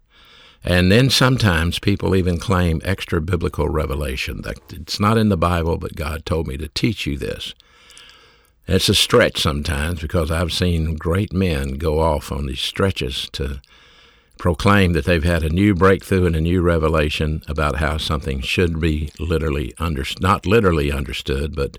And 0.65 0.91
then 0.91 1.11
sometimes 1.11 1.79
people 1.79 2.17
even 2.17 2.39
claim 2.39 2.81
extra 2.83 3.21
biblical 3.21 3.69
revelation 3.69 4.41
that 4.45 4.57
it's 4.73 4.99
not 4.99 5.19
in 5.19 5.29
the 5.29 5.37
Bible, 5.37 5.77
but 5.77 5.95
God 5.95 6.25
told 6.25 6.47
me 6.47 6.57
to 6.57 6.69
teach 6.69 7.05
you 7.05 7.19
this. 7.19 7.55
It's 8.67 8.89
a 8.89 8.95
stretch 8.95 9.43
sometimes 9.43 10.01
because 10.01 10.31
I've 10.31 10.51
seen 10.51 10.97
great 10.97 11.35
men 11.35 11.73
go 11.73 12.01
off 12.01 12.33
on 12.33 12.47
these 12.47 12.63
stretches 12.63 13.29
to 13.33 13.61
proclaim 14.39 14.95
that 14.95 15.05
they've 15.05 15.23
had 15.23 15.43
a 15.43 15.51
new 15.51 15.75
breakthrough 15.75 16.25
and 16.25 16.35
a 16.35 16.41
new 16.41 16.63
revelation 16.63 17.43
about 17.47 17.77
how 17.77 17.99
something 17.99 18.41
should 18.41 18.81
be 18.81 19.11
literally 19.21 19.75
under, 19.79 20.07
not 20.19 20.47
literally 20.47 20.91
understood, 20.91 21.55
but 21.55 21.77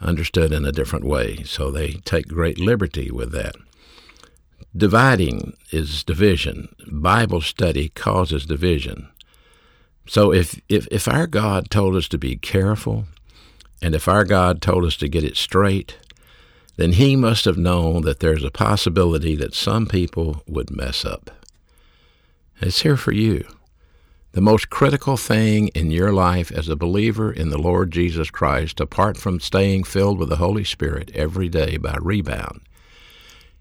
understood 0.00 0.52
in 0.52 0.64
a 0.64 0.72
different 0.72 1.04
way. 1.04 1.42
So 1.44 1.70
they 1.70 1.92
take 2.04 2.28
great 2.28 2.58
liberty 2.58 3.10
with 3.10 3.32
that. 3.32 3.54
Dividing 4.76 5.56
is 5.70 6.04
division. 6.04 6.74
Bible 6.86 7.40
study 7.40 7.88
causes 7.90 8.46
division. 8.46 9.08
So 10.06 10.32
if, 10.32 10.60
if, 10.68 10.86
if 10.90 11.08
our 11.08 11.26
God 11.26 11.70
told 11.70 11.96
us 11.96 12.08
to 12.08 12.18
be 12.18 12.36
careful, 12.36 13.06
and 13.82 13.94
if 13.94 14.08
our 14.08 14.24
God 14.24 14.62
told 14.62 14.84
us 14.84 14.96
to 14.98 15.08
get 15.08 15.24
it 15.24 15.36
straight, 15.36 15.96
then 16.76 16.92
he 16.92 17.16
must 17.16 17.44
have 17.44 17.56
known 17.58 18.02
that 18.02 18.20
there's 18.20 18.44
a 18.44 18.50
possibility 18.50 19.36
that 19.36 19.54
some 19.54 19.86
people 19.86 20.42
would 20.46 20.70
mess 20.70 21.04
up. 21.04 21.30
It's 22.60 22.82
here 22.82 22.96
for 22.96 23.12
you. 23.12 23.46
The 24.32 24.40
most 24.40 24.70
critical 24.70 25.16
thing 25.16 25.68
in 25.68 25.90
your 25.90 26.12
life 26.12 26.52
as 26.52 26.68
a 26.68 26.76
believer 26.76 27.32
in 27.32 27.50
the 27.50 27.58
Lord 27.58 27.90
Jesus 27.90 28.30
Christ, 28.30 28.78
apart 28.78 29.16
from 29.16 29.40
staying 29.40 29.84
filled 29.84 30.20
with 30.20 30.28
the 30.28 30.36
Holy 30.36 30.62
Spirit 30.62 31.10
every 31.14 31.48
day 31.48 31.76
by 31.78 31.96
rebound, 32.00 32.60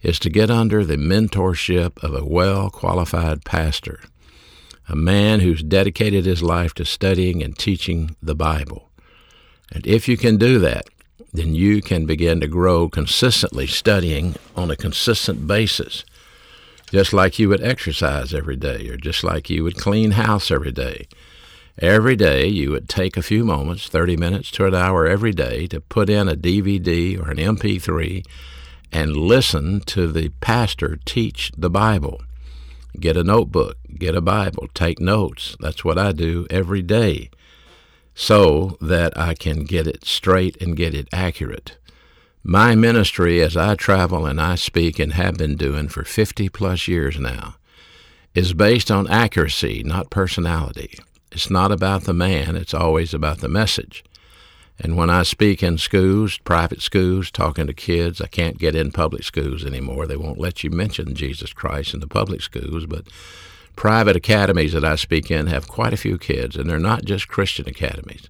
is 0.04 0.20
to 0.20 0.30
get 0.30 0.52
under 0.52 0.86
the 0.86 0.96
mentorship 0.96 2.02
of 2.04 2.14
a 2.14 2.24
well 2.24 2.70
qualified 2.70 3.44
pastor, 3.44 4.00
a 4.88 4.96
man 4.96 5.40
who's 5.40 5.64
dedicated 5.64 6.26
his 6.26 6.44
life 6.44 6.76
to 6.76 6.86
studying 6.86 7.42
and 7.42 7.58
teaching 7.58 8.16
the 8.22 8.36
Bible. 8.36 8.92
And 9.72 9.88
if 9.88 10.08
you 10.08 10.18
can 10.18 10.38
do 10.38 10.60
that, 10.60 10.88
then 11.34 11.56
you 11.56 11.82
can 11.82 12.06
begin 12.06 12.40
to 12.42 12.48
grow 12.48 12.90
consistently 12.90 13.66
studying 13.66 14.36
on 14.56 14.70
a 14.70 14.76
consistent 14.76 15.48
basis, 15.48 16.06
just 16.92 17.14
like 17.14 17.40
you 17.40 17.50
would 17.50 17.64
exercise 17.64 18.34
every 18.34 18.56
day, 18.56 18.88
or 18.90 18.98
just 18.98 19.24
like 19.24 19.50
you 19.50 19.64
would 19.64 19.78
clean 19.78 20.12
house 20.12 20.52
every 20.52 20.72
day. 20.72 21.08
Every 21.78 22.16
day, 22.16 22.46
you 22.46 22.72
would 22.72 22.90
take 22.90 23.16
a 23.16 23.22
few 23.22 23.46
moments, 23.46 23.88
30 23.88 24.18
minutes 24.18 24.52
to 24.52 24.66
an 24.66 24.76
hour 24.76 25.08
every 25.08 25.32
day, 25.32 25.66
to 25.68 25.80
put 25.80 26.10
in 26.10 26.28
a 26.28 26.36
DVD 26.36 27.18
or 27.18 27.32
an 27.32 27.38
MP3 27.38 28.26
and 28.92 29.16
listen 29.16 29.80
to 29.82 30.12
the 30.12 30.30
pastor 30.42 30.98
teach 31.06 31.52
the 31.58 31.70
Bible. 31.70 32.22
Get 33.00 33.16
a 33.16 33.24
notebook, 33.24 33.78
get 33.98 34.16
a 34.16 34.22
Bible, 34.22 34.68
take 34.74 35.00
notes. 35.00 35.56
That's 35.60 35.86
what 35.86 35.98
I 35.98 36.12
do 36.12 36.48
every 36.50 36.82
day 36.82 37.30
so 38.20 38.78
that 38.82 39.18
I 39.18 39.34
can 39.34 39.64
get 39.64 39.88
it 39.88 40.04
straight 40.04 40.62
and 40.62 40.76
get 40.76 40.94
it 40.94 41.08
accurate. 41.14 41.78
My 42.44 42.74
ministry, 42.74 43.42
as 43.42 43.58
I 43.58 43.76
travel 43.76 44.26
and 44.26 44.40
I 44.40 44.56
speak 44.56 44.98
and 44.98 45.14
have 45.14 45.38
been 45.38 45.56
doing 45.56 45.90
for 45.90 46.06
50 46.06 46.48
plus 46.50 46.88
years 46.88 47.20
now, 47.20 47.56
is 48.34 48.54
based 48.54 48.90
on 48.90 49.10
accuracy, 49.10 49.84
not 49.84 50.10
personality. 50.10 50.98
It's 51.34 51.50
not 51.50 51.72
about 51.72 52.04
the 52.04 52.14
man, 52.14 52.56
it's 52.56 52.74
always 52.74 53.14
about 53.14 53.40
the 53.40 53.50
message. 53.50 54.06
And 54.80 54.96
when 54.96 55.10
I 55.10 55.24
speak 55.24 55.62
in 55.62 55.78
schools, 55.78 56.38
private 56.38 56.82
schools, 56.82 57.30
talking 57.30 57.68
to 57.68 57.74
kids, 57.74 58.22
I 58.22 58.28
can't 58.28 58.58
get 58.58 58.76
in 58.76 58.94
public 58.94 59.24
schools 59.24 59.66
anymore. 59.66 60.08
They 60.08 60.16
won't 60.16 60.40
let 60.40 60.64
you 60.64 60.70
mention 60.70 61.16
Jesus 61.16 61.52
Christ 61.52 61.94
in 61.94 62.00
the 62.00 62.08
public 62.08 62.42
schools, 62.42 62.86
but 62.86 63.04
private 63.76 64.16
academies 64.16 64.72
that 64.72 64.86
I 64.86 64.96
speak 64.96 65.30
in 65.30 65.48
have 65.48 65.68
quite 65.68 65.92
a 65.92 65.98
few 65.98 66.18
kids, 66.18 66.56
and 66.56 66.70
they're 66.70 66.80
not 66.80 67.04
just 67.04 67.28
Christian 67.28 67.68
academies. 67.68 68.30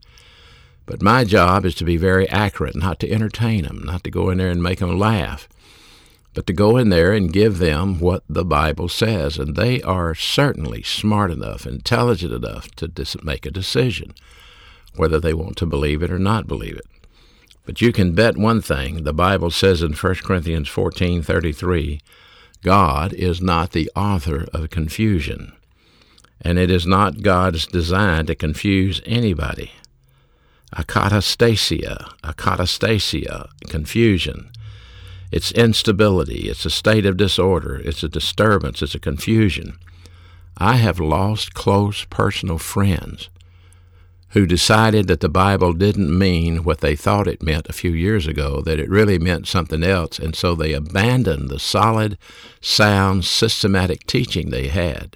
But 0.89 1.03
my 1.03 1.23
job 1.23 1.65
is 1.65 1.75
to 1.75 1.85
be 1.85 1.97
very 1.97 2.27
accurate, 2.29 2.75
not 2.75 2.99
to 3.01 3.11
entertain 3.11 3.63
them, 3.65 3.83
not 3.85 4.03
to 4.05 4.09
go 4.09 4.31
in 4.31 4.39
there 4.39 4.49
and 4.49 4.63
make 4.63 4.79
them 4.79 4.97
laugh, 4.97 5.47
but 6.33 6.47
to 6.47 6.53
go 6.53 6.77
in 6.77 6.89
there 6.89 7.13
and 7.13 7.31
give 7.31 7.59
them 7.59 7.99
what 7.99 8.23
the 8.27 8.43
Bible 8.43 8.89
says. 8.89 9.37
And 9.37 9.55
they 9.55 9.83
are 9.83 10.15
certainly 10.15 10.81
smart 10.81 11.29
enough, 11.29 11.67
intelligent 11.67 12.33
enough 12.33 12.71
to 12.77 12.87
dis- 12.87 13.23
make 13.23 13.45
a 13.45 13.51
decision 13.51 14.15
whether 14.95 15.19
they 15.19 15.31
want 15.31 15.57
to 15.57 15.67
believe 15.67 16.01
it 16.01 16.09
or 16.09 16.17
not 16.17 16.47
believe 16.47 16.77
it. 16.77 16.87
But 17.67 17.81
you 17.81 17.93
can 17.93 18.13
bet 18.13 18.35
one 18.35 18.59
thing, 18.59 19.03
the 19.03 19.13
Bible 19.13 19.51
says 19.51 19.83
in 19.83 19.93
1 19.93 20.23
Corinthians 20.23 20.67
14:33, 20.69 22.01
God 22.63 23.13
is 23.13 23.39
not 23.39 23.73
the 23.73 23.91
author 23.95 24.47
of 24.55 24.71
confusion, 24.71 25.53
and 26.41 26.57
it 26.57 26.71
is 26.71 26.87
not 26.87 27.21
God's 27.21 27.67
design 27.67 28.25
to 28.25 28.33
confuse 28.33 29.03
anybody. 29.05 29.69
Akatastasia, 30.75 32.13
akatastasia, 32.23 33.49
confusion. 33.67 34.51
It's 35.31 35.51
instability, 35.51 36.49
it's 36.49 36.65
a 36.65 36.69
state 36.69 37.05
of 37.05 37.17
disorder, 37.17 37.81
it's 37.83 38.03
a 38.03 38.09
disturbance, 38.09 38.81
it's 38.81 38.95
a 38.95 38.99
confusion. 38.99 39.77
I 40.57 40.75
have 40.75 40.99
lost 40.99 41.53
close 41.53 42.03
personal 42.05 42.57
friends 42.57 43.29
who 44.29 44.45
decided 44.45 45.07
that 45.07 45.21
the 45.21 45.29
Bible 45.29 45.73
didn't 45.73 46.15
mean 46.15 46.63
what 46.63 46.81
they 46.81 46.95
thought 46.95 47.27
it 47.27 47.41
meant 47.41 47.67
a 47.67 47.73
few 47.73 47.91
years 47.91 48.27
ago, 48.27 48.61
that 48.61 48.79
it 48.79 48.89
really 48.89 49.17
meant 49.17 49.47
something 49.47 49.83
else, 49.83 50.19
and 50.19 50.35
so 50.35 50.53
they 50.53 50.73
abandoned 50.73 51.49
the 51.49 51.59
solid, 51.59 52.17
sound, 52.61 53.25
systematic 53.25 54.05
teaching 54.05 54.49
they 54.49 54.67
had 54.67 55.15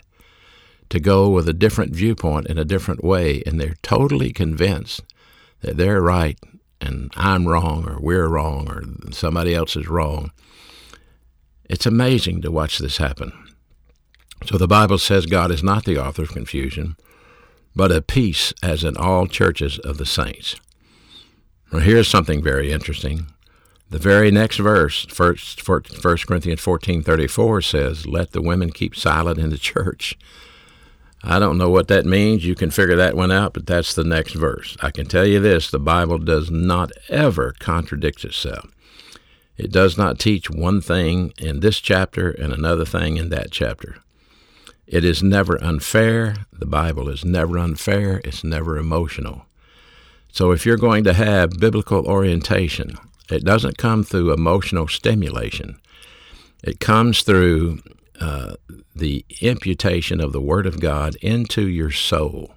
to 0.90 1.00
go 1.00 1.30
with 1.30 1.48
a 1.48 1.54
different 1.54 1.94
viewpoint 1.94 2.48
in 2.48 2.58
a 2.58 2.66
different 2.66 3.04
way, 3.04 3.44
and 3.46 3.60
they're 3.60 3.76
totally 3.82 4.32
convinced 4.32 5.04
that 5.64 5.78
they're 5.78 6.02
right 6.02 6.40
and 6.80 7.12
I'm 7.16 7.48
wrong 7.48 7.88
or 7.88 8.00
we're 8.00 8.28
wrong 8.28 8.70
or 8.70 8.84
somebody 9.12 9.56
else 9.56 9.76
is 9.76 9.88
wrong. 9.88 10.32
It's 11.70 11.86
amazing 11.86 12.42
to 12.42 12.52
watch 12.52 12.78
this 12.78 12.98
happen. 12.98 13.34
So 14.46 14.58
the 14.58 14.68
Bible 14.68 14.98
says 14.98 15.26
God 15.26 15.50
is 15.50 15.64
not 15.64 15.86
the 15.86 15.98
author 15.98 16.24
of 16.24 16.30
confusion 16.30 16.96
but 17.76 17.92
a 17.92 18.02
peace 18.02 18.54
as 18.62 18.84
in 18.84 18.98
all 18.98 19.28
churches 19.28 19.80
of 19.80 19.98
the 19.98 20.06
saints. 20.06 20.56
Well, 21.72 21.82
here's 21.82 22.08
something 22.08 22.44
very 22.44 22.72
interesting. 22.72 23.28
The 23.90 24.00
very 24.00 24.32
next 24.32 24.58
verse, 24.58 25.06
1 25.06 25.38
Corinthians 26.28 26.62
14:34 26.62 27.62
says, 27.62 28.06
"Let 28.06 28.32
the 28.32 28.42
women 28.42 28.72
keep 28.72 28.96
silent 28.96 29.40
in 29.40 29.50
the 29.50 29.58
church." 29.58 30.18
I 31.24 31.40
don't 31.40 31.58
know 31.58 31.70
what 31.70 31.88
that 31.88 32.06
means. 32.06 32.46
You 32.46 32.54
can 32.54 32.70
figure 32.70 32.98
that 32.98 33.16
one 33.16 33.32
out, 33.32 33.54
but 33.54 33.66
that's 33.66 33.96
the 33.96 34.04
next 34.04 34.34
verse. 34.34 34.76
I 34.82 34.92
can 34.92 35.06
tell 35.06 35.26
you 35.26 35.40
this, 35.40 35.72
the 35.72 35.80
Bible 35.80 36.18
does 36.18 36.52
not 36.52 36.92
ever 37.08 37.56
contradict 37.60 38.26
itself. 38.26 38.70
It 39.56 39.72
does 39.72 39.98
not 39.98 40.20
teach 40.20 40.50
one 40.50 40.82
thing 40.82 41.34
in 41.38 41.62
this 41.62 41.80
chapter 41.80 42.30
and 42.32 42.52
another 42.52 42.86
thing 42.86 43.18
in 43.18 43.30
that 43.30 43.52
chapter. 43.52 43.98
It 44.86 45.06
is 45.06 45.24
never 45.24 45.64
unfair. 45.64 46.46
The 46.52 46.66
Bible 46.66 47.08
is 47.08 47.24
never 47.24 47.58
unfair. 47.58 48.20
It's 48.26 48.44
never 48.44 48.78
emotional. 48.78 49.46
So 50.32 50.52
if 50.52 50.66
you're 50.66 50.78
going 50.78 51.04
to 51.06 51.14
have 51.14 51.60
biblical 51.60 52.06
orientation, 52.06 52.98
it 53.30 53.46
doesn't 53.46 53.78
come 53.78 54.04
through 54.04 54.34
emotional 54.34 54.88
stimulation. 54.88 55.80
It 56.64 56.80
comes 56.80 57.22
through 57.22 57.80
uh, 58.24 58.56
the 58.96 59.26
imputation 59.42 60.22
of 60.22 60.32
the 60.32 60.40
Word 60.40 60.66
of 60.66 60.80
God 60.80 61.16
into 61.18 61.68
your 61.68 61.92
soul. 61.92 62.56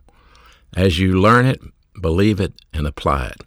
As 0.76 1.00
you 1.00 1.20
learn 1.20 1.44
it, 1.44 1.60
believe 2.00 2.38
it, 2.38 2.52
and 2.72 2.86
apply 2.86 3.26
it. 3.26 3.42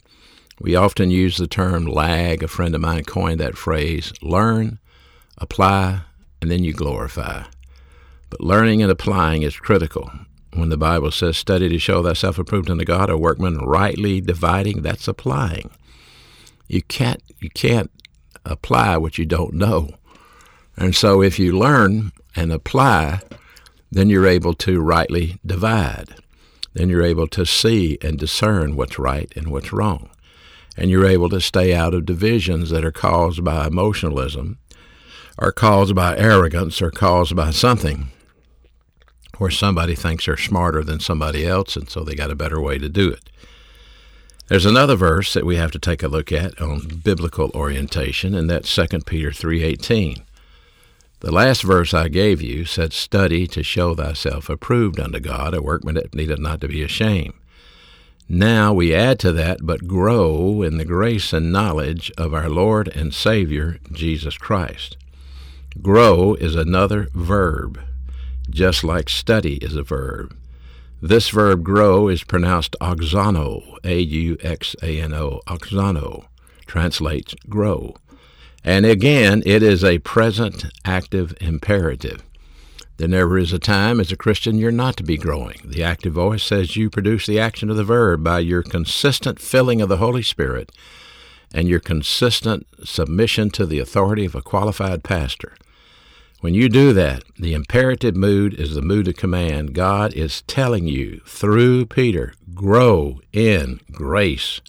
We 0.59 0.75
often 0.75 1.11
use 1.11 1.38
the 1.38 1.47
term 1.47 1.85
lag. 1.85 2.43
A 2.43 2.49
friend 2.49 2.75
of 2.75 2.81
mine 2.81 3.05
coined 3.05 3.39
that 3.39 3.57
phrase 3.57 4.11
learn, 4.21 4.79
apply, 5.38 6.01
and 6.41 6.51
then 6.51 6.65
you 6.65 6.73
glorify. 6.73 7.43
But 8.29 8.41
learning 8.41 8.81
and 8.81 8.91
applying 8.91 9.43
is 9.43 9.55
critical. 9.55 10.11
When 10.53 10.67
the 10.67 10.77
Bible 10.77 11.11
says, 11.11 11.38
study 11.38 11.69
to 11.69 11.79
show 11.79 12.03
thyself 12.03 12.38
approved 12.38 12.69
unto 12.69 12.83
God, 12.83 13.09
a 13.09 13.17
workman 13.17 13.59
rightly 13.59 14.19
dividing, 14.19 14.81
that's 14.81 15.07
applying. 15.07 15.69
You 16.67 16.81
can't, 16.81 17.23
you 17.39 17.49
can't 17.49 17.91
apply 18.43 18.97
what 18.97 19.17
you 19.17 19.25
don't 19.25 19.53
know. 19.53 19.91
And 20.79 20.95
so 20.95 21.21
if 21.21 21.38
you 21.38 21.57
learn 21.59 22.12
and 22.36 22.51
apply, 22.51 23.21
then 23.91 24.09
you're 24.09 24.25
able 24.27 24.53
to 24.55 24.81
rightly 24.81 25.38
divide. 25.45 26.15
Then 26.74 26.89
you're 26.89 27.03
able 27.03 27.27
to 27.27 27.45
see 27.45 27.98
and 28.01 28.17
discern 28.17 28.75
what's 28.75 28.98
right 28.98 29.31
and 29.36 29.50
what's 29.51 29.74
wrong. 29.74 30.09
and 30.77 30.89
you're 30.89 31.05
able 31.05 31.29
to 31.29 31.41
stay 31.41 31.74
out 31.75 31.93
of 31.93 32.05
divisions 32.05 32.69
that 32.69 32.86
are 32.86 32.91
caused 32.91 33.43
by 33.43 33.67
emotionalism 33.67 34.57
or 35.38 35.51
caused 35.51 35.93
by 35.93 36.17
arrogance 36.17 36.81
or 36.81 36.89
caused 36.89 37.36
by 37.36 37.51
something 37.51 38.09
where 39.38 39.51
somebody 39.51 39.95
thinks 39.95 40.25
they're 40.25 40.38
smarter 40.38 40.83
than 40.83 41.00
somebody 41.00 41.45
else 41.45 41.75
and 41.75 41.89
so 41.89 42.03
they 42.03 42.15
got 42.15 42.31
a 42.31 42.36
better 42.36 42.62
way 42.62 42.77
to 42.77 42.88
do 42.88 43.09
it. 43.09 43.29
There's 44.48 44.65
another 44.65 44.95
verse 44.95 45.33
that 45.33 45.45
we 45.45 45.57
have 45.57 45.71
to 45.71 45.79
take 45.79 46.01
a 46.01 46.07
look 46.07 46.31
at 46.31 46.62
on 46.62 47.01
biblical 47.03 47.51
orientation 47.53 48.33
and 48.33 48.50
that's 48.50 48.69
2 48.69 49.05
Peter 49.05 49.31
3:18. 49.31 50.24
The 51.21 51.31
last 51.31 51.63
verse 51.63 51.93
I 51.93 52.07
gave 52.07 52.41
you 52.41 52.63
said, 52.63 52.93
Study 52.93 53.45
to 53.47 53.61
show 53.61 53.93
thyself 53.93 54.49
approved 54.49 55.01
unto 55.01 55.19
God, 55.19 55.53
a 55.53 55.61
workman 55.61 55.95
that 55.95 56.15
needeth 56.15 56.39
not 56.39 56.61
to 56.61 56.69
be 56.69 56.81
ashamed. 56.81 57.33
Now 58.29 58.73
we 58.73 58.93
add 58.93 59.19
to 59.19 59.33
that, 59.33 59.59
but 59.61 59.88
grow 59.88 60.61
in 60.61 60.77
the 60.77 60.85
grace 60.85 61.33
and 61.33 61.51
knowledge 61.51 62.09
of 62.17 62.33
our 62.33 62.47
Lord 62.47 62.88
and 62.89 63.13
Savior, 63.13 63.79
Jesus 63.91 64.38
Christ. 64.38 64.95
Grow 65.81 66.35
is 66.35 66.55
another 66.55 67.09
verb, 67.13 67.81
just 68.49 68.83
like 68.83 69.09
study 69.09 69.55
is 69.55 69.75
a 69.75 69.83
verb. 69.83 70.35
This 71.01 71.29
verb 71.29 71.63
grow 71.63 72.07
is 72.07 72.23
pronounced 72.23 72.75
auxano, 72.79 73.77
A 73.83 73.99
U 73.99 74.38
X 74.41 74.75
A 74.81 75.01
N 75.01 75.13
O, 75.13 75.41
auxano, 75.47 76.27
translates 76.65 77.35
grow. 77.49 77.95
And 78.63 78.85
again, 78.85 79.41
it 79.45 79.63
is 79.63 79.83
a 79.83 79.99
present 79.99 80.65
active 80.83 81.33
imperative. 81.39 82.23
There 82.97 83.07
never 83.07 83.37
is 83.37 83.53
a 83.53 83.59
time 83.59 84.01
as 84.01 84.11
a 84.11 84.17
Christian 84.17 84.57
you're 84.57 84.71
not 84.71 84.97
to 84.97 85.03
be 85.03 85.15
growing. 85.15 85.61
The 85.63 85.83
active 85.83 86.13
voice 86.13 86.43
says 86.43 86.75
you 86.75 86.89
produce 86.89 87.25
the 87.25 87.39
action 87.39 87.69
of 87.69 87.77
the 87.77 87.85
verb 87.85 88.23
by 88.23 88.39
your 88.39 88.61
consistent 88.61 89.39
filling 89.39 89.81
of 89.81 89.87
the 89.87 89.97
Holy 89.97 90.21
Spirit 90.21 90.71
and 91.53 91.69
your 91.69 91.79
consistent 91.79 92.67
submission 92.83 93.49
to 93.51 93.65
the 93.65 93.79
authority 93.79 94.25
of 94.25 94.35
a 94.35 94.41
qualified 94.41 95.03
pastor. 95.03 95.55
When 96.41 96.53
you 96.53 96.67
do 96.67 96.91
that, 96.93 97.23
the 97.37 97.53
imperative 97.53 98.15
mood 98.15 98.53
is 98.53 98.75
the 98.75 98.81
mood 98.81 99.07
of 99.07 99.15
command. 99.15 99.73
God 99.73 100.13
is 100.13 100.41
telling 100.43 100.87
you 100.87 101.21
through 101.25 101.85
Peter, 101.85 102.33
grow 102.53 103.21
in 103.31 103.79
grace. 103.91 104.61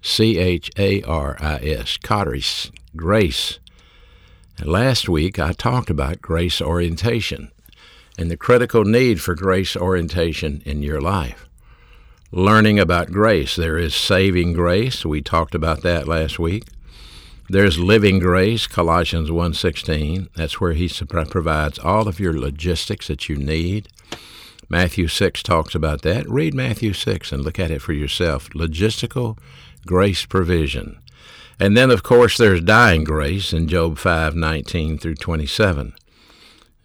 C 0.00 0.38
H 0.38 0.70
A 0.78 1.02
R 1.02 1.36
I 1.40 1.56
S, 1.56 1.96
grace. 2.96 3.58
And 4.58 4.68
last 4.68 5.08
week 5.08 5.38
I 5.38 5.52
talked 5.52 5.90
about 5.90 6.22
grace 6.22 6.60
orientation 6.60 7.50
and 8.18 8.30
the 8.30 8.36
critical 8.36 8.84
need 8.84 9.20
for 9.20 9.34
grace 9.34 9.76
orientation 9.76 10.62
in 10.64 10.82
your 10.82 11.00
life. 11.00 11.48
Learning 12.30 12.78
about 12.78 13.12
grace. 13.12 13.56
There 13.56 13.78
is 13.78 13.94
saving 13.94 14.54
grace. 14.54 15.04
We 15.04 15.22
talked 15.22 15.54
about 15.54 15.82
that 15.82 16.08
last 16.08 16.38
week. 16.38 16.64
There's 17.48 17.78
living 17.78 18.18
grace, 18.20 18.66
Colossians 18.66 19.30
1:16. 19.30 20.28
That's 20.34 20.60
where 20.60 20.72
he 20.72 20.88
provides 20.88 21.78
all 21.78 22.08
of 22.08 22.18
your 22.18 22.32
logistics 22.38 23.08
that 23.08 23.28
you 23.28 23.36
need. 23.36 23.88
Matthew 24.68 25.08
6 25.08 25.42
talks 25.42 25.74
about 25.74 26.02
that. 26.02 26.28
Read 26.28 26.54
Matthew 26.54 26.94
6 26.94 27.32
and 27.32 27.44
look 27.44 27.58
at 27.58 27.70
it 27.70 27.82
for 27.82 27.92
yourself. 27.92 28.48
Logistical 28.50 29.38
grace 29.86 30.24
provision. 30.24 30.98
And 31.58 31.76
then, 31.76 31.90
of 31.90 32.02
course, 32.02 32.36
there's 32.36 32.60
dying 32.60 33.04
grace 33.04 33.52
in 33.52 33.68
Job 33.68 33.98
5 33.98 34.34
19 34.34 34.98
through 34.98 35.14
27. 35.16 35.94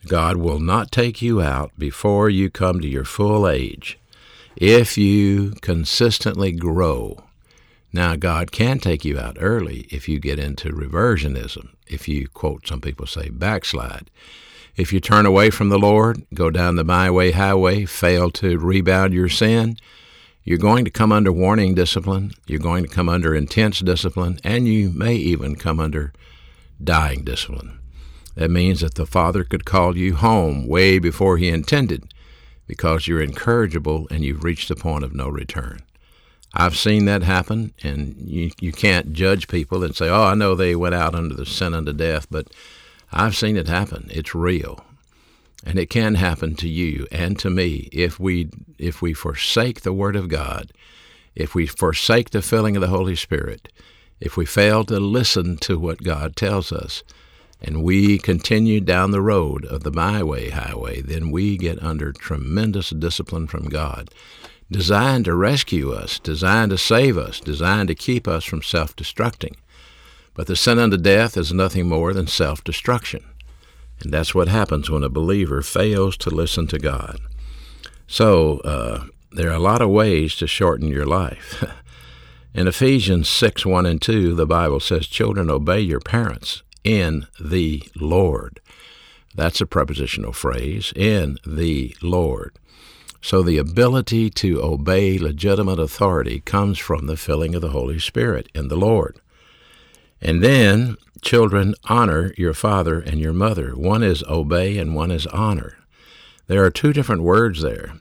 God 0.08 0.38
will 0.38 0.60
not 0.60 0.92
take 0.92 1.22
you 1.22 1.42
out 1.42 1.72
before 1.78 2.30
you 2.30 2.50
come 2.50 2.80
to 2.80 2.88
your 2.88 3.04
full 3.04 3.48
age 3.48 4.00
if 4.56 4.98
you 4.98 5.52
consistently 5.62 6.52
grow. 6.52 7.24
Now, 7.92 8.16
God 8.16 8.52
can 8.52 8.80
take 8.80 9.04
you 9.04 9.20
out 9.20 9.38
early 9.40 9.88
if 9.90 10.08
you 10.08 10.20
get 10.20 10.38
into 10.38 10.70
reversionism, 10.70 11.70
if 11.88 12.08
you, 12.08 12.28
quote, 12.28 12.68
some 12.68 12.82
people 12.82 13.08
say, 13.08 13.30
backslide. 13.30 14.12
If 14.76 14.94
you 14.94 15.00
turn 15.00 15.26
away 15.26 15.50
from 15.50 15.70
the 15.70 15.80
Lord, 15.80 16.24
go 16.34 16.50
down 16.50 16.76
the 16.76 16.84
byway 16.84 17.32
highway, 17.32 17.86
fail 17.86 18.30
to 18.32 18.60
rebound 18.60 19.14
your 19.14 19.28
sin, 19.28 19.78
you're 20.44 20.58
going 20.58 20.86
to 20.86 20.92
come 20.92 21.12
under 21.12 21.32
warning 21.32 21.76
discipline, 21.76 22.32
you're 22.48 22.60
going 22.60 22.84
to 22.84 22.90
come 22.90 23.10
under 23.10 23.36
intense 23.36 23.80
discipline, 23.80 24.40
and 24.44 24.68
you 24.68 24.90
may 24.90 25.16
even 25.16 25.56
come 25.56 25.80
under 25.80 26.14
dying 26.84 27.24
discipline. 27.24 27.80
That 28.36 28.50
means 28.50 28.82
that 28.82 28.96
the 28.96 29.06
Father 29.06 29.44
could 29.44 29.66
call 29.66 29.98
you 29.98 30.16
home 30.16 30.68
way 30.68 30.98
before 30.98 31.38
He 31.38 31.50
intended 31.50 32.14
because 32.68 33.08
you're 33.08 33.22
incorrigible 33.22 34.08
and 34.10 34.24
you've 34.24 34.44
reached 34.44 34.70
the 34.70 34.76
point 34.76 35.04
of 35.04 35.14
no 35.14 35.28
return. 35.28 35.82
I've 36.54 36.78
seen 36.78 37.06
that 37.06 37.22
happen, 37.22 37.74
and 37.84 38.16
you, 38.18 38.52
you 38.60 38.72
can't 38.72 39.14
judge 39.14 39.48
people 39.48 39.84
and 39.84 39.96
say, 39.96 40.10
oh, 40.10 40.24
I 40.24 40.36
know 40.36 40.56
they 40.56 40.76
went 40.76 40.96
out 40.96 41.14
under 41.14 41.36
the 41.36 41.46
sin 41.46 41.74
unto 41.74 41.94
death, 41.94 42.28
but 42.32 42.48
I've 43.12 43.36
seen 43.36 43.58
it 43.58 43.68
happen. 43.68 44.08
It's 44.12 44.34
real. 44.34 44.84
And 45.66 45.78
it 45.78 45.90
can 45.90 46.16
happen 46.16 46.56
to 46.56 46.70
you 46.70 47.06
and 47.12 47.38
to 47.40 47.50
me 47.50 47.90
if 47.92 48.20
we 48.20 48.50
if 48.78 49.02
we 49.02 49.14
forsake 49.14 49.82
the 49.82 49.94
word 49.94 50.16
of 50.16 50.30
God, 50.30 50.72
if 51.36 51.54
we 51.54 51.68
forsake 51.68 52.30
the 52.30 52.42
filling 52.42 52.76
of 52.78 52.82
the 52.82 52.88
Holy 52.88 53.16
Spirit, 53.16 53.70
if 54.20 54.38
we 54.38 54.46
fail 54.46 54.84
to 54.86 55.00
listen 55.00 55.58
to 55.58 55.78
what 55.78 56.04
God 56.04 56.36
tells 56.36 56.72
us, 56.72 57.04
and 57.62 57.84
we 57.84 58.18
continue 58.18 58.80
down 58.80 59.12
the 59.12 59.22
road 59.22 59.66
of 59.66 59.84
the 59.84 59.92
my 59.92 60.24
way 60.24 60.50
highway, 60.50 61.02
then 61.02 61.30
we 61.30 61.58
get 61.58 61.82
under 61.84 62.12
tremendous 62.12 62.90
discipline 62.92 63.48
from 63.48 63.66
God, 63.66 64.10
designed 64.72 65.26
to 65.26 65.36
rescue 65.36 65.92
us, 65.92 66.20
designed 66.20 66.72
to 66.72 66.78
save 66.78 67.18
us, 67.18 67.40
designed 67.40 67.90
to 67.90 67.96
keep 67.96 68.28
us 68.28 68.46
from 68.46 68.62
self 68.62 68.96
destructing. 68.96 69.56
But 70.34 70.48
the 70.48 70.56
sin 70.56 70.80
unto 70.80 70.96
death 70.96 71.36
is 71.36 71.52
nothing 71.52 71.90
more 71.90 72.14
than 72.14 72.28
self 72.28 72.64
destruction. 72.64 73.24
And 74.02 74.14
that's 74.14 74.34
what 74.34 74.48
happens 74.48 74.90
when 74.90 75.04
a 75.04 75.10
believer 75.10 75.62
fails 75.62 76.16
to 76.18 76.30
listen 76.30 76.68
to 76.68 76.80
God. 76.80 77.20
So, 78.08 78.60
uh, 78.60 79.06
there 79.32 79.50
are 79.50 79.56
a 79.56 79.60
lot 79.60 79.82
of 79.82 79.90
ways 79.90 80.36
to 80.38 80.48
shorten 80.48 80.88
your 80.88 81.06
life. 81.06 81.64
In 82.54 82.68
Ephesians 82.68 83.30
6 83.30 83.66
1 83.66 83.86
and 83.86 84.02
2, 84.02 84.34
the 84.34 84.48
Bible 84.48 84.80
says, 84.80 85.06
Children, 85.06 85.52
obey 85.52 85.82
your 85.82 86.00
parents 86.00 86.64
in 86.84 87.28
the 87.40 87.84
Lord. 87.96 88.60
That's 89.36 89.62
a 89.62 89.68
prepositional 89.68 90.34
phrase, 90.34 90.92
in 90.96 91.38
the 91.46 91.96
Lord. 92.02 92.58
So 93.22 93.44
the 93.44 93.58
ability 93.58 94.30
to 94.32 94.64
obey 94.64 95.20
legitimate 95.20 95.80
authority 95.80 96.40
comes 96.40 96.80
from 96.80 97.06
the 97.06 97.18
filling 97.18 97.54
of 97.54 97.62
the 97.62 97.70
Holy 97.70 98.00
Spirit 98.00 98.50
in 98.56 98.70
the 98.70 98.76
Lord. 98.78 99.20
And 100.22 100.44
then 100.44 100.98
Children, 101.22 101.76
honor 101.86 102.34
your 102.38 102.54
father 102.54 103.00
and 103.00 103.20
your 103.20 103.34
mother. 103.34 103.72
One 103.72 104.04
is 104.04 104.24
obey 104.24 104.78
and 104.78 104.96
one 104.96 105.12
is 105.12 105.28
honor. 105.28 105.78
There 106.48 106.64
are 106.64 106.72
two 106.72 106.94
different 106.94 107.24
words 107.24 107.62
there. 107.62 107.94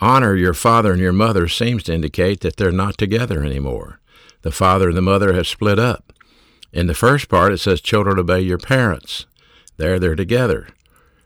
Honor 0.00 0.34
your 0.34 0.54
father 0.54 0.92
and 0.92 1.00
your 1.00 1.12
mother 1.12 1.46
seems 1.46 1.84
to 1.84 1.94
indicate 1.94 2.40
that 2.40 2.56
they're 2.56 2.72
not 2.72 2.98
together 2.98 3.44
anymore. 3.44 4.00
The 4.42 4.50
father 4.50 4.88
and 4.88 4.96
the 4.96 5.02
mother 5.02 5.32
have 5.34 5.46
split 5.46 5.78
up. 5.78 6.12
In 6.72 6.88
the 6.88 6.94
first 6.94 7.28
part, 7.28 7.52
it 7.52 7.58
says, 7.58 7.80
Children, 7.80 8.18
obey 8.18 8.40
your 8.40 8.58
parents. 8.58 9.26
There 9.76 9.98
they're 9.98 10.16
together. 10.16 10.68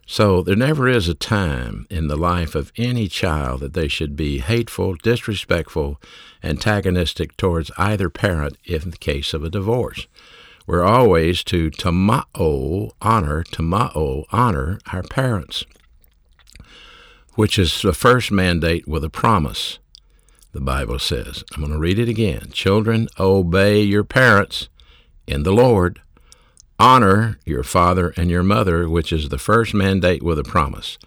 So 0.09 0.40
there 0.40 0.55
never 0.55 0.88
is 0.88 1.09
a 1.09 1.14
time 1.14 1.85
in 1.90 2.07
the 2.07 2.16
life 2.16 2.55
of 2.55 2.73
any 2.77 3.09
child 3.09 3.61
that 3.61 3.75
they 3.75 3.88
should 3.88 4.14
be 4.14 4.38
hateful, 4.38 4.95
disrespectful, 4.95 6.01
antagonistic 6.45 7.37
towards 7.37 7.73
either 7.77 8.09
parent 8.09 8.57
in 8.64 8.90
the 8.90 8.97
case 8.97 9.35
of 9.35 9.42
a 9.42 9.51
divorce. 9.51 10.07
We're 10.64 10.85
always 10.85 11.42
to 11.45 11.71
timao, 11.73 12.92
honor, 13.03 13.42
timao, 13.42 14.25
honor 14.31 14.79
our 14.92 15.03
parents, 15.03 15.64
which 17.35 17.59
is 17.59 17.83
the 17.83 17.92
first 17.92 18.31
mandate 18.31 18.87
with 18.87 19.03
a 19.03 19.11
promise, 19.11 19.81
the 20.53 20.61
Bible 20.61 21.01
says. 21.01 21.42
I'm 21.53 21.62
going 21.62 21.73
to 21.73 21.79
read 21.79 21.99
it 21.99 22.09
again. 22.09 22.51
Children, 22.53 23.09
obey 23.19 23.83
your 23.83 24.05
parents 24.05 24.69
in 25.27 25.42
the 25.42 25.53
Lord. 25.53 26.01
Honor 26.79 27.39
your 27.47 27.62
father 27.62 28.12
and 28.19 28.31
your 28.31 28.43
mother, 28.43 28.89
which 28.89 29.11
is 29.11 29.31
the 29.31 29.39
first 29.39 29.73
mandate 29.73 30.23
with 30.23 30.39
a 30.39 30.45
promise. 30.45 30.99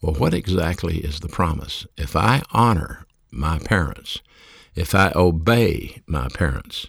Well, 0.00 0.14
what 0.14 0.32
exactly 0.32 0.98
is 0.98 1.20
the 1.20 1.28
promise? 1.28 1.86
If 1.98 2.16
I 2.16 2.42
honor 2.52 3.06
my 3.30 3.58
parents, 3.58 4.20
if 4.74 4.94
I 4.94 5.12
obey 5.14 6.00
my 6.06 6.28
parents, 6.28 6.88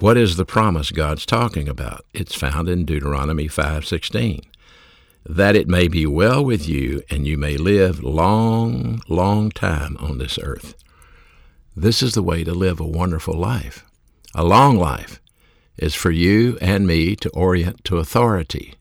what 0.00 0.18
is 0.18 0.36
the 0.36 0.44
promise 0.44 0.90
God's 0.90 1.24
talking 1.24 1.66
about? 1.66 2.04
It's 2.12 2.34
found 2.34 2.68
in 2.68 2.84
Deuteronomy 2.84 3.48
5:16. 3.48 4.42
That 5.24 5.56
it 5.56 5.66
may 5.66 5.88
be 5.88 6.04
well 6.06 6.44
with 6.44 6.68
you 6.68 7.02
and 7.08 7.26
you 7.26 7.38
may 7.38 7.56
live 7.56 8.02
long, 8.02 9.00
long 9.08 9.50
time 9.50 9.96
on 9.98 10.18
this 10.18 10.38
earth. 10.42 10.74
This 11.74 12.02
is 12.02 12.12
the 12.12 12.22
way 12.22 12.44
to 12.44 12.52
live 12.52 12.80
a 12.80 12.86
wonderful 12.86 13.34
life. 13.34 13.82
A 14.34 14.44
long 14.44 14.76
life 14.76 15.20
is 15.78 15.94
for 15.94 16.10
you 16.10 16.58
and 16.60 16.86
me 16.86 17.16
to 17.16 17.28
orient 17.30 17.84
to 17.84 17.98
authority, 17.98 18.74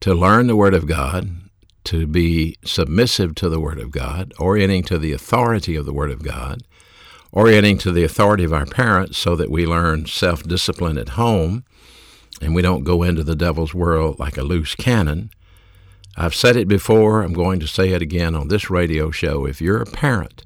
to 0.00 0.14
learn 0.14 0.46
the 0.46 0.56
Word 0.56 0.74
of 0.74 0.86
God, 0.86 1.30
to 1.84 2.06
be 2.06 2.56
submissive 2.64 3.34
to 3.36 3.48
the 3.48 3.60
Word 3.60 3.78
of 3.78 3.90
God, 3.90 4.34
orienting 4.38 4.82
to 4.84 4.98
the 4.98 5.12
authority 5.12 5.76
of 5.76 5.86
the 5.86 5.92
Word 5.92 6.10
of 6.10 6.22
God, 6.22 6.62
orienting 7.32 7.78
to 7.78 7.92
the 7.92 8.04
authority 8.04 8.44
of 8.44 8.52
our 8.52 8.66
parents 8.66 9.18
so 9.18 9.36
that 9.36 9.50
we 9.50 9.66
learn 9.66 10.06
self 10.06 10.42
discipline 10.42 10.98
at 10.98 11.10
home 11.10 11.64
and 12.40 12.54
we 12.54 12.62
don't 12.62 12.84
go 12.84 13.02
into 13.02 13.22
the 13.22 13.36
devil's 13.36 13.72
world 13.74 14.18
like 14.18 14.36
a 14.36 14.42
loose 14.42 14.74
cannon. 14.74 15.30
I've 16.16 16.34
said 16.34 16.56
it 16.56 16.66
before, 16.66 17.22
I'm 17.22 17.34
going 17.34 17.60
to 17.60 17.66
say 17.66 17.90
it 17.90 18.02
again 18.02 18.34
on 18.34 18.48
this 18.48 18.70
radio 18.70 19.10
show. 19.10 19.46
If 19.46 19.60
you're 19.60 19.82
a 19.82 19.86
parent 19.86 20.44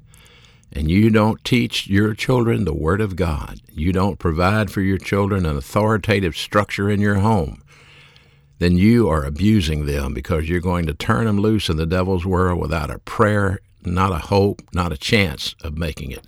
and 0.71 0.89
you 0.89 1.09
don't 1.09 1.43
teach 1.43 1.87
your 1.87 2.13
children 2.13 2.63
the 2.63 2.73
Word 2.73 3.01
of 3.01 3.15
God, 3.15 3.59
you 3.71 3.91
don't 3.91 4.19
provide 4.19 4.71
for 4.71 4.81
your 4.81 4.97
children 4.97 5.45
an 5.45 5.57
authoritative 5.57 6.35
structure 6.35 6.89
in 6.89 7.01
your 7.01 7.15
home, 7.15 7.61
then 8.59 8.77
you 8.77 9.09
are 9.09 9.25
abusing 9.25 9.85
them 9.85 10.13
because 10.13 10.47
you're 10.47 10.61
going 10.61 10.85
to 10.85 10.93
turn 10.93 11.25
them 11.25 11.39
loose 11.39 11.67
in 11.67 11.77
the 11.77 11.85
devil's 11.87 12.25
world 12.25 12.59
without 12.59 12.91
a 12.91 12.99
prayer, 12.99 13.59
not 13.83 14.11
a 14.11 14.19
hope, 14.27 14.61
not 14.71 14.93
a 14.93 14.97
chance 14.97 15.55
of 15.63 15.77
making 15.77 16.11
it. 16.11 16.27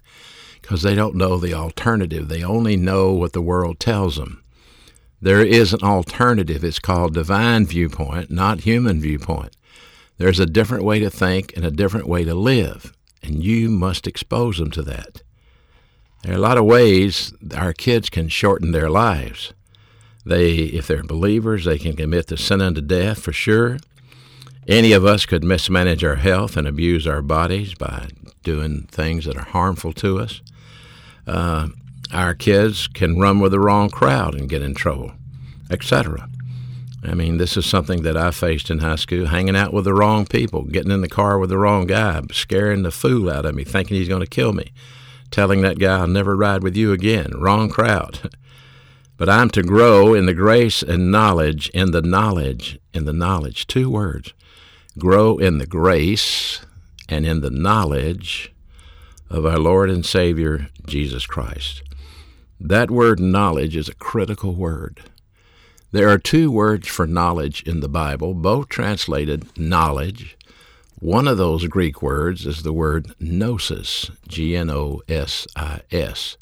Because 0.60 0.82
they 0.82 0.96
don't 0.96 1.16
know 1.16 1.38
the 1.38 1.54
alternative. 1.54 2.30
They 2.30 2.44
only 2.44 2.76
know 2.76 3.14
what 3.14 3.34
the 3.34 3.42
world 3.42 3.80
tells 3.80 4.16
them. 4.16 4.44
There 5.22 5.46
is 5.46 5.74
an 5.74 5.84
alternative. 5.84 6.64
It's 6.64 6.80
called 6.80 7.14
divine 7.14 7.66
viewpoint, 7.66 8.32
not 8.32 8.62
human 8.62 9.00
viewpoint. 9.00 9.56
There's 10.18 10.40
a 10.40 10.46
different 10.46 10.84
way 10.84 11.00
to 11.00 11.10
think 11.10 11.54
and 11.56 11.64
a 11.64 11.72
different 11.72 12.08
way 12.08 12.24
to 12.24 12.34
live, 12.34 12.94
and 13.24 13.44
you 13.44 13.70
must 13.70 14.08
expose 14.08 14.58
them 14.58 14.72
to 14.72 14.82
that. 14.84 15.24
There 16.24 16.34
are 16.34 16.38
a 16.38 16.42
lot 16.42 16.58
of 16.58 16.66
ways 16.66 17.34
our 17.56 17.74
kids 17.74 18.10
can 18.10 18.30
shorten 18.30 18.72
their 18.72 18.90
lives. 18.90 19.54
They, 20.26 20.54
if 20.54 20.88
they're 20.88 21.04
believers, 21.04 21.66
they 21.66 21.78
can 21.78 21.96
commit 21.96 22.28
the 22.28 22.38
sin 22.38 22.62
unto 22.62 22.82
death 22.82 23.22
for 23.22 23.34
sure. 23.34 23.78
Any 24.68 24.94
of 24.94 25.06
us 25.06 25.26
could 25.26 25.44
mismanage 25.44 26.04
our 26.04 26.16
health 26.16 26.56
and 26.56 26.66
abuse 26.66 27.06
our 27.06 27.22
bodies 27.22 27.74
by 27.74 28.08
doing 28.44 28.84
things 28.84 29.26
that 29.26 29.36
are 29.36 29.46
harmful 29.46 29.92
to 29.94 30.20
us. 30.20 30.42
Uh, 31.28 31.70
our 32.14 32.34
kids 32.34 32.88
can 32.88 33.20
run 33.20 33.40
with 33.40 33.52
the 33.52 33.60
wrong 33.60 33.90
crowd 33.90 34.36
and 34.36 34.48
get 34.48 34.62
in 34.62 34.76
trouble, 34.76 35.12
etc. 35.70 36.30
I 37.06 37.14
mean, 37.16 37.38
this 37.38 37.58
is 37.58 37.66
something 37.66 38.04
that 38.04 38.16
I 38.16 38.32
faced 38.32 38.70
in 38.70 38.80
high 38.80 38.96
school 38.96 39.28
hanging 39.28 39.58
out 39.58 39.74
with 39.74 39.86
the 39.86 39.94
wrong 39.94 40.26
people, 40.26 40.64
getting 40.64 40.92
in 40.92 41.02
the 41.02 41.10
car 41.10 41.38
with 41.38 41.50
the 41.50 41.58
wrong 41.58 41.86
guy, 41.86 42.22
scaring 42.32 42.84
the 42.84 42.92
fool 42.92 43.30
out 43.30 43.46
of 43.46 43.56
me, 43.56 43.64
thinking 43.64 43.98
he's 43.98 44.08
going 44.08 44.22
to 44.22 44.28
kill 44.28 44.54
me, 44.54 44.72
telling 45.30 45.62
that 45.62 45.80
guy 45.80 46.00
I'll 46.00 46.08
never 46.08 46.36
ride 46.36 46.64
with 46.64 46.78
you 46.78 46.94
again. 46.94 47.32
Wrong 47.38 47.70
crowd. 47.70 48.30
But 49.16 49.30
I'm 49.30 49.52
to 49.52 49.62
grow 49.62 50.16
in 50.16 50.26
the 50.26 50.34
grace 50.34 50.82
and 50.82 51.12
knowledge, 51.12 51.70
in 51.70 51.92
the 51.92 52.02
knowledge, 52.02 52.80
in 52.94 53.06
the 53.06 53.14
knowledge. 53.14 53.68
Two 53.68 53.90
words. 53.90 54.34
Grow 54.98 55.38
in 55.38 55.60
the 55.60 55.68
grace 55.68 56.66
and 57.08 57.26
in 57.26 57.42
the 57.42 57.52
knowledge 57.52 58.52
of 59.30 59.46
our 59.46 59.60
Lord 59.60 59.92
and 59.92 60.04
Savior, 60.04 60.68
Jesus 60.88 61.28
Christ. 61.28 61.84
That 62.60 62.90
word 62.90 63.20
knowledge 63.20 63.76
is 63.76 63.88
a 63.88 63.96
critical 63.96 64.56
word. 64.56 65.02
There 65.94 66.10
are 66.10 66.18
two 66.18 66.50
words 66.50 66.88
for 66.88 67.06
knowledge 67.06 67.62
in 67.68 67.82
the 67.82 67.88
Bible, 67.88 68.34
both 68.34 68.68
translated 68.68 69.56
knowledge. 69.56 70.36
One 70.98 71.28
of 71.28 71.38
those 71.38 71.68
Greek 71.68 72.02
words 72.02 72.48
is 72.48 72.64
the 72.64 72.74
word 72.74 73.14
gnosis, 73.20 74.10
G 74.28 74.56
N 74.56 74.72
O 74.72 75.04
S 75.08 75.46
I 75.56 75.82
S. 75.92 76.36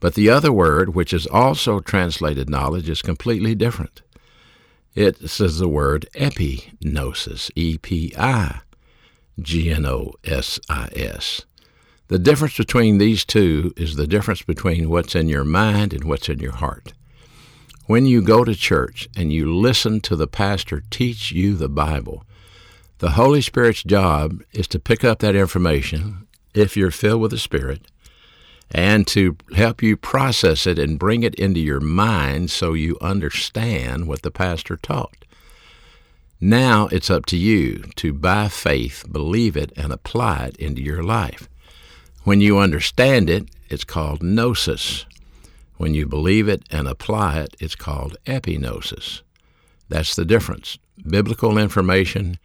But 0.00 0.14
the 0.14 0.30
other 0.30 0.50
word, 0.50 0.94
which 0.94 1.12
is 1.12 1.26
also 1.26 1.80
translated 1.80 2.48
knowledge, 2.48 2.88
is 2.88 3.02
completely 3.02 3.54
different. 3.54 4.00
It 4.94 5.28
says 5.28 5.58
the 5.58 5.68
word 5.68 6.08
epignosis, 6.14 7.50
E 7.54 7.76
P 7.76 8.14
I 8.16 8.60
G 9.38 9.70
N 9.70 9.84
O 9.84 10.14
S 10.24 10.58
I 10.70 10.88
S. 10.96 11.42
The 12.08 12.18
difference 12.18 12.56
between 12.56 12.96
these 12.96 13.26
two 13.26 13.74
is 13.76 13.96
the 13.96 14.06
difference 14.06 14.40
between 14.40 14.88
what's 14.88 15.14
in 15.14 15.28
your 15.28 15.44
mind 15.44 15.92
and 15.92 16.04
what's 16.04 16.30
in 16.30 16.38
your 16.38 16.56
heart. 16.56 16.94
When 17.90 18.06
you 18.06 18.22
go 18.22 18.44
to 18.44 18.54
church 18.54 19.08
and 19.16 19.32
you 19.32 19.52
listen 19.52 20.00
to 20.02 20.14
the 20.14 20.28
pastor 20.28 20.84
teach 20.92 21.32
you 21.32 21.56
the 21.56 21.68
Bible, 21.68 22.24
the 22.98 23.10
Holy 23.10 23.40
Spirit's 23.40 23.82
job 23.82 24.44
is 24.52 24.68
to 24.68 24.78
pick 24.78 25.02
up 25.02 25.18
that 25.18 25.34
information, 25.34 26.28
if 26.54 26.76
you're 26.76 26.92
filled 26.92 27.20
with 27.20 27.32
the 27.32 27.36
Spirit, 27.36 27.90
and 28.70 29.08
to 29.08 29.36
help 29.56 29.82
you 29.82 29.96
process 29.96 30.68
it 30.68 30.78
and 30.78 31.00
bring 31.00 31.24
it 31.24 31.34
into 31.34 31.58
your 31.58 31.80
mind 31.80 32.52
so 32.52 32.74
you 32.74 32.96
understand 33.00 34.06
what 34.06 34.22
the 34.22 34.30
pastor 34.30 34.76
taught. 34.76 35.24
Now 36.40 36.86
it's 36.92 37.10
up 37.10 37.26
to 37.26 37.36
you 37.36 37.90
to, 37.96 38.12
by 38.12 38.46
faith, 38.46 39.04
believe 39.10 39.56
it 39.56 39.72
and 39.76 39.92
apply 39.92 40.44
it 40.44 40.56
into 40.58 40.80
your 40.80 41.02
life. 41.02 41.48
When 42.22 42.40
you 42.40 42.58
understand 42.58 43.28
it, 43.28 43.48
it's 43.68 43.82
called 43.82 44.22
gnosis. 44.22 45.06
When 45.80 45.94
you 45.94 46.04
believe 46.04 46.46
it 46.46 46.64
and 46.70 46.86
apply 46.86 47.38
it, 47.38 47.56
it's 47.58 47.74
called 47.74 48.18
epignosis. 48.26 49.22
That's 49.88 50.14
the 50.14 50.26
difference. 50.26 50.76
Biblical 51.08 51.56
information 51.56 52.38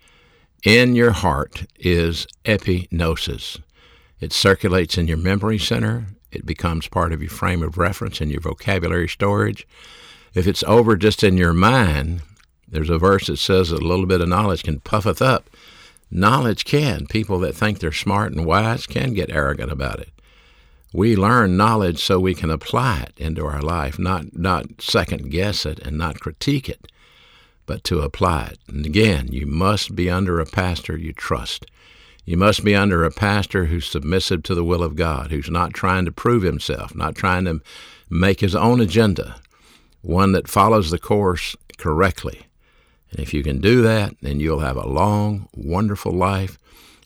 in 0.63 0.95
your 0.95 1.11
heart 1.11 1.65
is 1.77 2.27
epignosis. 2.45 3.59
It 4.21 4.31
circulates 4.31 4.97
in 4.97 5.09
your 5.09 5.17
memory 5.17 5.59
center. 5.59 6.05
It 6.31 6.45
becomes 6.45 6.87
part 6.87 7.11
of 7.11 7.21
your 7.21 7.29
frame 7.29 7.61
of 7.61 7.77
reference 7.77 8.21
and 8.21 8.31
your 8.31 8.39
vocabulary 8.39 9.09
storage. 9.09 9.67
If 10.33 10.47
it's 10.47 10.63
over 10.63 10.95
just 10.95 11.21
in 11.21 11.35
your 11.35 11.51
mind, 11.51 12.21
there's 12.69 12.89
a 12.89 12.97
verse 12.97 13.27
that 13.27 13.35
says 13.35 13.71
that 13.71 13.83
a 13.83 13.85
little 13.85 14.05
bit 14.05 14.21
of 14.21 14.29
knowledge 14.29 14.63
can 14.63 14.79
puffeth 14.79 15.21
up. 15.21 15.49
Knowledge 16.09 16.63
can. 16.63 17.05
People 17.05 17.39
that 17.39 17.53
think 17.53 17.79
they're 17.79 17.91
smart 17.91 18.31
and 18.31 18.45
wise 18.45 18.87
can 18.87 19.13
get 19.13 19.29
arrogant 19.29 19.73
about 19.73 19.99
it. 19.99 20.14
We 20.93 21.15
learn 21.15 21.57
knowledge 21.57 21.99
so 21.99 22.19
we 22.19 22.33
can 22.33 22.49
apply 22.49 23.07
it 23.09 23.13
into 23.17 23.45
our 23.45 23.61
life, 23.61 23.99
not, 23.99 24.37
not 24.37 24.81
second 24.81 25.29
guess 25.29 25.65
it 25.65 25.79
and 25.79 25.97
not 25.97 26.19
critique 26.19 26.69
it, 26.69 26.87
but 27.65 27.83
to 27.85 28.01
apply 28.01 28.51
it. 28.53 28.59
And 28.67 28.85
again, 28.85 29.27
you 29.29 29.45
must 29.45 29.95
be 29.95 30.09
under 30.09 30.39
a 30.39 30.45
pastor 30.45 30.97
you 30.97 31.11
trust. 31.11 31.65
You 32.25 32.37
must 32.37 32.63
be 32.63 32.75
under 32.75 33.03
a 33.03 33.11
pastor 33.11 33.65
who's 33.65 33.87
submissive 33.87 34.41
to 34.43 34.55
the 34.55 34.63
will 34.63 34.81
of 34.81 34.95
God, 34.95 35.31
who's 35.31 35.49
not 35.49 35.73
trying 35.73 36.05
to 36.05 36.11
prove 36.11 36.43
himself, 36.43 36.95
not 36.95 37.15
trying 37.15 37.45
to 37.45 37.61
make 38.09 38.39
his 38.39 38.55
own 38.55 38.81
agenda, 38.81 39.35
one 40.01 40.31
that 40.31 40.47
follows 40.47 40.89
the 40.89 40.99
course 40.99 41.55
correctly. 41.77 42.47
And 43.11 43.19
if 43.19 43.33
you 43.33 43.43
can 43.43 43.59
do 43.59 43.81
that, 43.83 44.15
then 44.21 44.39
you'll 44.39 44.59
have 44.59 44.77
a 44.77 44.87
long, 44.87 45.47
wonderful 45.53 46.11
life. 46.11 46.57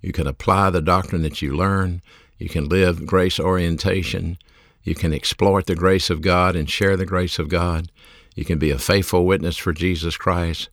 You 0.02 0.14
can 0.14 0.28
apply 0.28 0.70
the 0.70 0.82
doctrine 0.82 1.22
that 1.24 1.42
you 1.42 1.56
learn. 1.56 2.02
You 2.40 2.50
can 2.50 2.68
live 2.68 3.06
grace 3.06 3.40
orientation. 3.40 4.38
You 4.84 4.96
can 4.96 5.14
exploit 5.14 5.68
the 5.68 5.76
grace 5.76 6.10
of 6.10 6.22
God 6.22 6.56
and 6.56 6.70
share 6.70 6.98
the 6.98 7.06
grace 7.06 7.38
of 7.38 7.50
God. 7.50 7.92
You 8.34 8.46
can 8.46 8.58
be 8.58 8.72
a 8.72 8.80
faithful 8.80 9.26
witness 9.26 9.58
for 9.58 9.74
Jesus 9.74 10.18
Christ. 10.18 10.70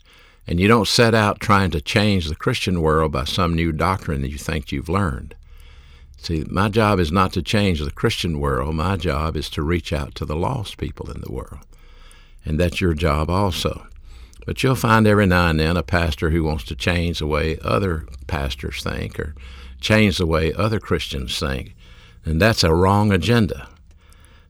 And 0.46 0.60
you 0.60 0.68
don't 0.68 0.86
set 0.86 1.14
out 1.14 1.40
trying 1.40 1.72
to 1.72 1.80
change 1.80 2.28
the 2.28 2.36
Christian 2.36 2.80
world 2.80 3.10
by 3.10 3.24
some 3.24 3.54
new 3.54 3.72
doctrine 3.72 4.22
that 4.22 4.30
you 4.30 4.38
think 4.38 4.70
you've 4.70 4.88
learned. 4.88 5.34
See, 6.18 6.44
my 6.48 6.68
job 6.68 7.00
is 7.00 7.10
not 7.10 7.32
to 7.32 7.42
change 7.42 7.80
the 7.80 7.90
Christian 7.90 8.38
world. 8.38 8.74
My 8.76 8.96
job 8.96 9.36
is 9.36 9.50
to 9.50 9.62
reach 9.62 9.92
out 9.92 10.14
to 10.14 10.24
the 10.24 10.36
lost 10.36 10.78
people 10.78 11.10
in 11.10 11.20
the 11.20 11.32
world. 11.32 11.58
And 12.44 12.60
that's 12.60 12.80
your 12.80 12.94
job 12.94 13.28
also. 13.28 13.86
But 14.46 14.62
you'll 14.62 14.76
find 14.76 15.06
every 15.06 15.26
now 15.26 15.48
and 15.48 15.58
then 15.58 15.76
a 15.76 15.82
pastor 15.82 16.30
who 16.30 16.44
wants 16.44 16.62
to 16.64 16.76
change 16.76 17.18
the 17.18 17.26
way 17.26 17.58
other 17.62 18.06
pastors 18.28 18.82
think 18.84 19.18
or 19.18 19.34
change 19.86 20.18
the 20.18 20.26
way 20.26 20.52
other 20.52 20.80
Christians 20.80 21.38
think. 21.38 21.76
And 22.24 22.42
that's 22.42 22.64
a 22.64 22.74
wrong 22.74 23.12
agenda. 23.12 23.68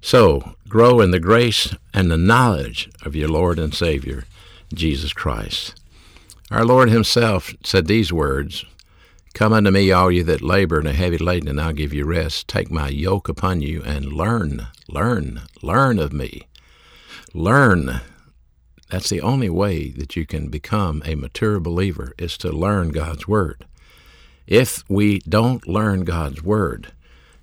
So, 0.00 0.54
grow 0.66 1.00
in 1.00 1.10
the 1.10 1.20
grace 1.20 1.74
and 1.92 2.10
the 2.10 2.16
knowledge 2.16 2.88
of 3.04 3.14
your 3.14 3.28
Lord 3.28 3.58
and 3.58 3.74
Savior, 3.74 4.24
Jesus 4.72 5.12
Christ. 5.12 5.74
Our 6.50 6.64
Lord 6.64 6.88
Himself 6.88 7.54
said 7.62 7.86
these 7.86 8.12
words 8.12 8.64
Come 9.34 9.52
unto 9.52 9.70
me, 9.70 9.92
all 9.92 10.10
you 10.10 10.24
that 10.24 10.40
labor 10.40 10.78
and 10.78 10.88
are 10.88 10.92
heavy 10.92 11.18
laden, 11.18 11.48
and 11.50 11.60
I'll 11.60 11.74
give 11.74 11.92
you 11.92 12.06
rest. 12.06 12.48
Take 12.48 12.70
my 12.70 12.88
yoke 12.88 13.28
upon 13.28 13.60
you 13.60 13.82
and 13.84 14.10
learn, 14.10 14.68
learn, 14.88 15.42
learn 15.60 15.98
of 15.98 16.14
me. 16.14 16.46
Learn. 17.34 18.00
That's 18.88 19.10
the 19.10 19.20
only 19.20 19.50
way 19.50 19.90
that 19.90 20.16
you 20.16 20.24
can 20.24 20.48
become 20.48 21.02
a 21.04 21.14
mature 21.14 21.60
believer 21.60 22.14
is 22.16 22.38
to 22.38 22.50
learn 22.50 22.88
God's 22.88 23.28
Word. 23.28 23.66
If 24.46 24.84
we 24.88 25.20
don't 25.20 25.66
learn 25.66 26.04
God's 26.04 26.42
Word, 26.42 26.92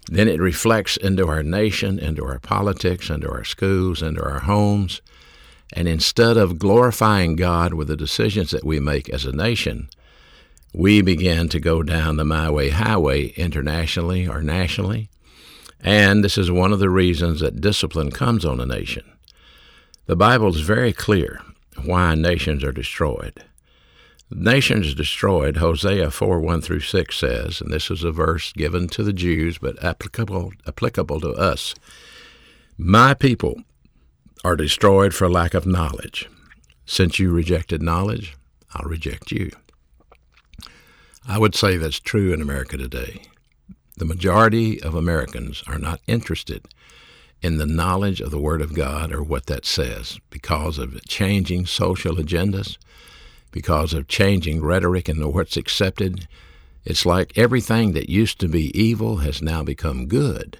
then 0.08 0.28
it 0.28 0.40
reflects 0.40 0.98
into 0.98 1.28
our 1.28 1.44
nation, 1.44 2.00
into 2.00 2.24
our 2.26 2.40
politics, 2.40 3.10
into 3.10 3.30
our 3.30 3.44
schools, 3.44 4.02
into 4.02 4.24
our 4.24 4.40
homes, 4.40 5.02
and 5.74 5.88
instead 5.88 6.38
of 6.38 6.60
glorifying 6.60 7.36
God 7.36 7.74
with 7.74 7.88
the 7.88 7.98
decisions 7.98 8.52
that 8.52 8.64
we 8.64 8.80
make 8.80 9.10
as 9.10 9.26
a 9.26 9.32
nation, 9.32 9.90
we 10.74 11.02
begin 11.02 11.50
to 11.50 11.60
go 11.60 11.84
down 11.84 12.18
the 12.18 12.26
my 12.26 12.50
way 12.50 12.70
highway 12.70 13.28
internationally 13.30 14.28
or 14.28 14.42
nationally. 14.42 15.10
And 15.80 16.24
this 16.24 16.38
is 16.38 16.50
one 16.50 16.72
of 16.72 16.80
the 16.80 16.90
reasons 16.90 17.42
that 17.42 17.62
discipline 17.62 18.12
comes 18.12 18.46
on 18.46 18.60
a 18.60 18.66
nation. 18.66 19.04
The 20.06 20.16
Bible 20.16 20.50
is 20.50 20.62
very 20.62 20.94
clear 20.94 21.42
why 21.84 22.16
nations 22.16 22.64
are 22.64 22.72
destroyed. 22.72 23.44
Nations 24.36 24.94
destroyed, 24.96 25.58
Hosea 25.58 26.10
4 26.12 26.40
1 26.40 26.62
through 26.62 26.80
6 26.80 27.16
says, 27.16 27.62
and 27.62 27.72
this 27.72 27.92
is 27.92 28.04
a 28.04 28.12
verse 28.12 28.52
given 28.54 28.88
to 28.90 29.04
the 29.04 29.14
Jews 29.14 29.58
but 29.58 29.82
applicable, 29.84 30.52
applicable 30.68 31.20
to 31.22 31.30
us 31.34 31.76
My 32.78 33.14
people 33.14 33.62
are 34.44 34.56
destroyed 34.56 35.14
for 35.14 35.30
lack 35.30 35.54
of 35.54 35.66
knowledge. 35.66 36.30
Since 36.86 37.20
you 37.20 37.32
rejected 37.32 37.82
knowledge, 37.82 38.36
I'll 38.74 38.90
reject 38.90 39.32
you. 39.32 39.52
I 41.28 41.38
would 41.38 41.56
say 41.56 41.78
that's 41.78 42.00
true 42.00 42.34
in 42.34 42.42
America 42.42 42.76
today. 42.76 43.22
The 43.96 44.06
majority 44.06 44.82
of 44.82 44.96
Americans 44.96 45.64
are 45.68 45.80
not 45.80 46.02
interested 46.08 46.66
in 47.42 47.58
the 47.58 47.66
knowledge 47.66 48.20
of 48.20 48.32
the 48.32 48.40
Word 48.40 48.62
of 48.62 48.74
God 48.74 49.14
or 49.14 49.22
what 49.22 49.46
that 49.46 49.66
says 49.66 50.20
because 50.30 50.78
of 50.78 51.04
changing 51.06 51.68
social 51.68 52.16
agendas, 52.16 52.78
because 53.54 53.94
of 53.94 54.10
changing 54.10 54.62
rhetoric 54.62 55.08
and 55.08 55.34
what's 55.34 55.56
accepted. 55.56 56.28
It's 56.84 57.06
like 57.06 57.38
everything 57.38 57.94
that 57.94 58.10
used 58.10 58.40
to 58.42 58.50
be 58.50 58.78
evil 58.78 59.18
has 59.18 59.42
now 59.42 59.64
become 59.64 60.08
good, 60.08 60.58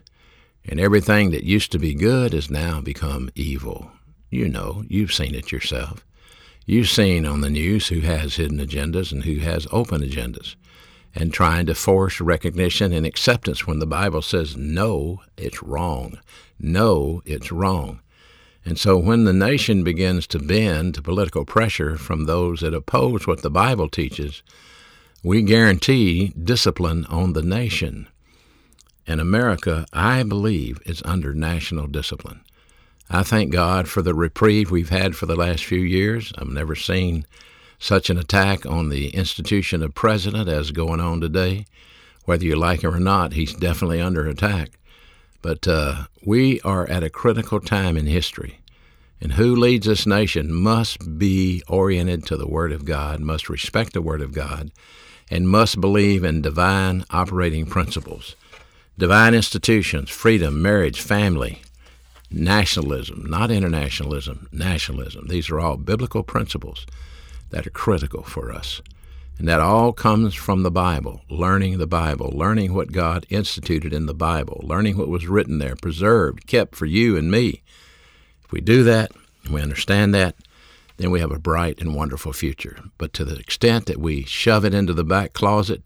and 0.64 0.80
everything 0.80 1.32
that 1.32 1.44
used 1.44 1.74
to 1.74 1.80
be 1.80 1.94
good 1.94 2.32
has 2.32 2.50
now 2.50 2.80
become 2.80 3.30
evil. 3.36 3.92
You 4.30 4.48
know, 4.48 4.84
you've 4.88 5.12
seen 5.12 5.36
it 5.36 5.52
yourself. 5.52 6.06
You've 6.66 6.88
seen 6.88 7.26
on 7.26 7.42
the 7.42 7.50
news 7.50 7.90
who 7.90 8.00
has 8.02 8.38
hidden 8.38 8.60
agendas 8.60 9.12
and 9.12 9.26
who 9.26 9.40
has 9.40 9.68
open 9.72 10.02
agendas, 10.02 10.56
and 11.14 11.34
trying 11.34 11.66
to 11.66 11.76
force 11.76 12.22
recognition 12.22 12.94
and 12.94 13.06
acceptance 13.06 13.68
when 13.68 13.80
the 13.80 13.86
Bible 13.86 14.22
says, 14.22 14.56
no, 14.56 15.22
it's 15.36 15.62
wrong. 15.62 16.20
No, 16.58 17.22
it's 17.26 17.52
wrong. 17.52 18.00
And 18.66 18.80
so 18.80 18.98
when 18.98 19.26
the 19.26 19.34
nation 19.34 19.84
begins 19.84 20.26
to 20.28 20.40
bend 20.40 20.96
to 20.96 21.02
political 21.02 21.46
pressure 21.46 21.98
from 21.98 22.26
those 22.26 22.62
that 22.62 22.74
oppose 22.74 23.28
what 23.28 23.42
the 23.42 23.50
Bible 23.50 23.90
teaches, 23.90 24.42
we 25.22 25.42
guarantee 25.42 26.34
discipline 26.42 27.06
on 27.06 27.34
the 27.34 27.42
nation. 27.42 28.08
And 29.06 29.20
America, 29.20 29.86
I 29.92 30.24
believe, 30.24 30.82
is 30.86 31.02
under 31.04 31.34
national 31.34 31.88
discipline. 31.88 32.42
I 33.10 33.24
thank 33.24 33.52
God 33.52 33.90
for 33.90 34.02
the 34.02 34.14
reprieve 34.14 34.72
we've 34.72 34.90
had 34.90 35.16
for 35.16 35.26
the 35.26 35.36
last 35.36 35.66
few 35.66 35.82
years. 35.82 36.32
I've 36.38 36.48
never 36.48 36.76
seen 36.76 37.26
such 37.80 38.10
an 38.10 38.18
attack 38.18 38.66
on 38.66 38.88
the 38.88 39.10
institution 39.10 39.84
of 39.84 39.94
president 39.94 40.48
as 40.48 40.72
going 40.72 41.02
on 41.02 41.20
today. 41.20 41.66
Whether 42.24 42.46
you 42.46 42.56
like 42.56 42.82
him 42.82 42.96
or 42.96 43.00
not, 43.00 43.34
he's 43.34 43.54
definitely 43.54 44.00
under 44.00 44.26
attack. 44.26 44.72
But 45.44 45.68
uh, 45.68 46.06
we 46.26 46.62
are 46.62 46.90
at 46.90 47.04
a 47.04 47.10
critical 47.10 47.60
time 47.60 47.98
in 47.98 48.08
history. 48.08 48.62
And 49.22 49.34
who 49.34 49.56
leads 49.56 49.86
this 49.86 50.08
nation 50.08 50.54
must 50.54 51.20
be 51.20 51.62
oriented 51.68 52.26
to 52.28 52.38
the 52.38 52.48
Word 52.48 52.72
of 52.72 52.86
God, 52.86 53.20
must 53.20 53.50
respect 53.50 53.92
the 53.94 54.02
Word 54.02 54.22
of 54.22 54.34
God, 54.34 54.72
and 55.30 55.50
must 55.50 55.82
believe 55.82 56.24
in 56.24 56.42
divine 56.42 57.04
operating 57.10 57.66
principles. 57.66 58.36
Divine 58.98 59.34
institutions, 59.34 60.10
freedom, 60.10 60.62
marriage, 60.62 61.02
family, 61.02 61.62
nationalism, 62.32 63.26
not 63.28 63.52
internationalism, 63.52 64.48
nationalism. 64.52 65.28
These 65.28 65.50
are 65.50 65.60
all 65.60 65.76
biblical 65.76 66.24
principles 66.24 66.86
that 67.50 67.68
are 67.68 67.72
critical 67.72 68.24
for 68.24 68.52
us. 68.52 68.82
And 69.40 69.48
that 69.48 69.60
all 69.60 69.94
comes 69.94 70.36
from 70.36 70.64
the 70.64 70.72
Bible, 70.72 71.22
learning 71.30 71.78
the 71.78 71.88
Bible, 71.88 72.32
learning 72.34 72.74
what 72.74 72.92
God 72.92 73.26
instituted 73.30 73.92
in 73.92 74.06
the 74.06 74.14
Bible, 74.14 74.62
learning 74.64 74.98
what 74.98 75.10
was 75.10 75.28
written 75.28 75.58
there, 75.58 75.76
preserved, 75.76 76.48
kept 76.48 76.76
for 76.76 76.86
you 76.86 77.18
and 77.18 77.32
me. 77.32 77.64
If 78.44 78.52
we 78.52 78.62
do 78.62 78.84
that, 78.84 79.12
and 79.44 79.54
we 79.54 79.62
understand 79.62 80.14
that, 80.14 80.36
then 80.98 81.12
we 81.12 81.20
have 81.20 81.32
a 81.32 81.40
bright 81.40 81.82
and 81.82 81.96
wonderful 81.96 82.34
future. 82.34 82.78
But 82.98 83.14
to 83.14 83.26
the 83.26 83.36
extent 83.36 83.88
that 83.88 84.00
we 84.00 84.24
shove 84.24 84.64
it 84.64 84.74
into 84.74 84.94
the 84.94 85.04
back 85.04 85.34
closet 85.34 85.82